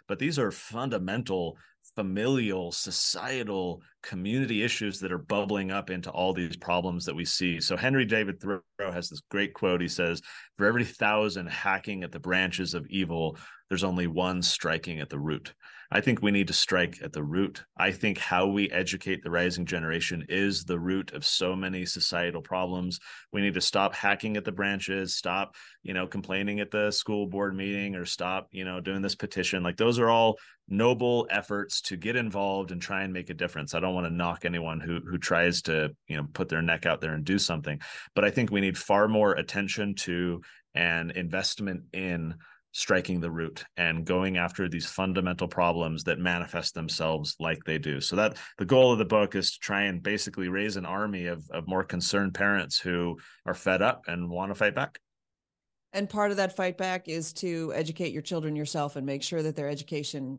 But 0.06 0.18
these 0.18 0.38
are 0.38 0.50
fundamental 0.50 1.58
familial, 1.94 2.72
societal, 2.72 3.82
community 4.02 4.62
issues 4.62 5.00
that 5.00 5.12
are 5.12 5.18
bubbling 5.18 5.70
up 5.70 5.90
into 5.90 6.10
all 6.10 6.32
these 6.32 6.56
problems 6.56 7.04
that 7.04 7.14
we 7.14 7.24
see. 7.24 7.60
So 7.60 7.76
Henry 7.76 8.04
David 8.04 8.40
Thoreau 8.40 8.62
has 8.92 9.08
this 9.08 9.20
great 9.30 9.54
quote. 9.54 9.80
He 9.80 9.88
says, 9.88 10.20
"For 10.56 10.66
every 10.66 10.84
thousand 10.84 11.46
hacking 11.46 12.02
at 12.02 12.12
the 12.12 12.20
branches 12.20 12.74
of 12.74 12.86
evil, 12.88 13.38
there's 13.68 13.84
only 13.84 14.06
one 14.06 14.42
striking 14.42 15.00
at 15.00 15.10
the 15.10 15.18
root." 15.18 15.54
I 15.90 16.02
think 16.02 16.20
we 16.20 16.32
need 16.32 16.48
to 16.48 16.52
strike 16.52 16.98
at 17.02 17.14
the 17.14 17.22
root. 17.22 17.64
I 17.76 17.92
think 17.92 18.18
how 18.18 18.46
we 18.46 18.70
educate 18.70 19.22
the 19.22 19.30
rising 19.30 19.64
generation 19.64 20.26
is 20.28 20.64
the 20.64 20.78
root 20.78 21.12
of 21.12 21.24
so 21.24 21.56
many 21.56 21.86
societal 21.86 22.42
problems. 22.42 23.00
We 23.32 23.40
need 23.40 23.54
to 23.54 23.62
stop 23.62 23.94
hacking 23.94 24.36
at 24.36 24.44
the 24.44 24.52
branches, 24.52 25.16
stop, 25.16 25.54
you 25.82 25.94
know, 25.94 26.06
complaining 26.06 26.60
at 26.60 26.70
the 26.70 26.90
school 26.90 27.26
board 27.26 27.56
meeting 27.56 27.94
or 27.94 28.04
stop, 28.04 28.48
you 28.52 28.66
know, 28.66 28.80
doing 28.80 29.00
this 29.00 29.14
petition. 29.14 29.62
Like 29.62 29.78
those 29.78 29.98
are 29.98 30.10
all 30.10 30.36
noble 30.68 31.26
efforts 31.30 31.80
to 31.80 31.96
get 31.96 32.16
involved 32.16 32.70
and 32.70 32.82
try 32.82 33.02
and 33.02 33.12
make 33.12 33.30
a 33.30 33.34
difference. 33.34 33.72
I 33.72 33.80
don't 33.80 33.94
want 33.94 34.06
to 34.06 34.12
knock 34.12 34.44
anyone 34.44 34.80
who 34.80 35.00
who 35.00 35.16
tries 35.16 35.62
to, 35.62 35.96
you 36.06 36.18
know, 36.18 36.26
put 36.34 36.50
their 36.50 36.60
neck 36.60 36.84
out 36.84 37.00
there 37.00 37.14
and 37.14 37.24
do 37.24 37.38
something, 37.38 37.80
but 38.14 38.26
I 38.26 38.30
think 38.30 38.50
we 38.50 38.60
need 38.60 38.76
far 38.76 39.08
more 39.08 39.32
attention 39.32 39.94
to 40.00 40.42
and 40.74 41.10
investment 41.12 41.84
in 41.94 42.34
striking 42.72 43.20
the 43.20 43.30
root 43.30 43.64
and 43.76 44.04
going 44.04 44.36
after 44.36 44.68
these 44.68 44.86
fundamental 44.86 45.48
problems 45.48 46.04
that 46.04 46.18
manifest 46.18 46.74
themselves 46.74 47.34
like 47.40 47.62
they 47.64 47.78
do. 47.78 48.00
So 48.00 48.16
that 48.16 48.36
the 48.58 48.64
goal 48.64 48.92
of 48.92 48.98
the 48.98 49.04
book 49.04 49.34
is 49.34 49.52
to 49.52 49.58
try 49.60 49.82
and 49.82 50.02
basically 50.02 50.48
raise 50.48 50.76
an 50.76 50.86
army 50.86 51.26
of, 51.26 51.48
of 51.50 51.66
more 51.66 51.84
concerned 51.84 52.34
parents 52.34 52.78
who 52.78 53.18
are 53.46 53.54
fed 53.54 53.82
up 53.82 54.02
and 54.06 54.28
want 54.28 54.50
to 54.50 54.54
fight 54.54 54.74
back. 54.74 54.98
And 55.92 56.08
part 56.08 56.30
of 56.30 56.36
that 56.36 56.54
fight 56.54 56.76
back 56.76 57.08
is 57.08 57.32
to 57.34 57.72
educate 57.74 58.12
your 58.12 58.22
children 58.22 58.54
yourself 58.54 58.96
and 58.96 59.06
make 59.06 59.22
sure 59.22 59.42
that 59.42 59.56
their 59.56 59.68
education 59.68 60.38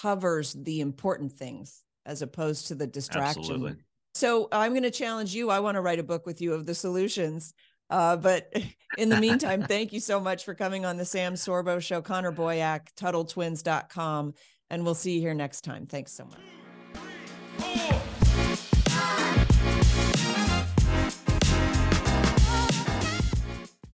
covers 0.00 0.54
the 0.54 0.80
important 0.80 1.32
things 1.32 1.82
as 2.06 2.22
opposed 2.22 2.68
to 2.68 2.74
the 2.74 2.86
distraction. 2.86 3.42
Absolutely. 3.42 3.74
So 4.14 4.48
I'm 4.50 4.72
going 4.72 4.82
to 4.82 4.90
challenge 4.90 5.34
you. 5.34 5.50
I 5.50 5.60
want 5.60 5.74
to 5.74 5.82
write 5.82 5.98
a 5.98 6.02
book 6.02 6.24
with 6.24 6.40
you 6.40 6.54
of 6.54 6.64
the 6.64 6.74
solutions 6.74 7.52
uh, 7.88 8.16
but 8.16 8.52
in 8.98 9.08
the 9.08 9.16
meantime, 9.20 9.62
thank 9.68 9.92
you 9.92 10.00
so 10.00 10.20
much 10.20 10.44
for 10.44 10.54
coming 10.54 10.84
on 10.84 10.96
the 10.96 11.04
Sam 11.04 11.34
Sorbo 11.34 11.80
Show, 11.80 12.02
Connor 12.02 12.32
Boyack, 12.32 12.92
TuttleTwins.com. 12.96 14.34
And 14.70 14.84
we'll 14.84 14.94
see 14.94 15.12
you 15.12 15.20
here 15.20 15.34
next 15.34 15.62
time. 15.62 15.86
Thanks 15.86 16.12
so 16.12 16.24
much. 16.24 16.40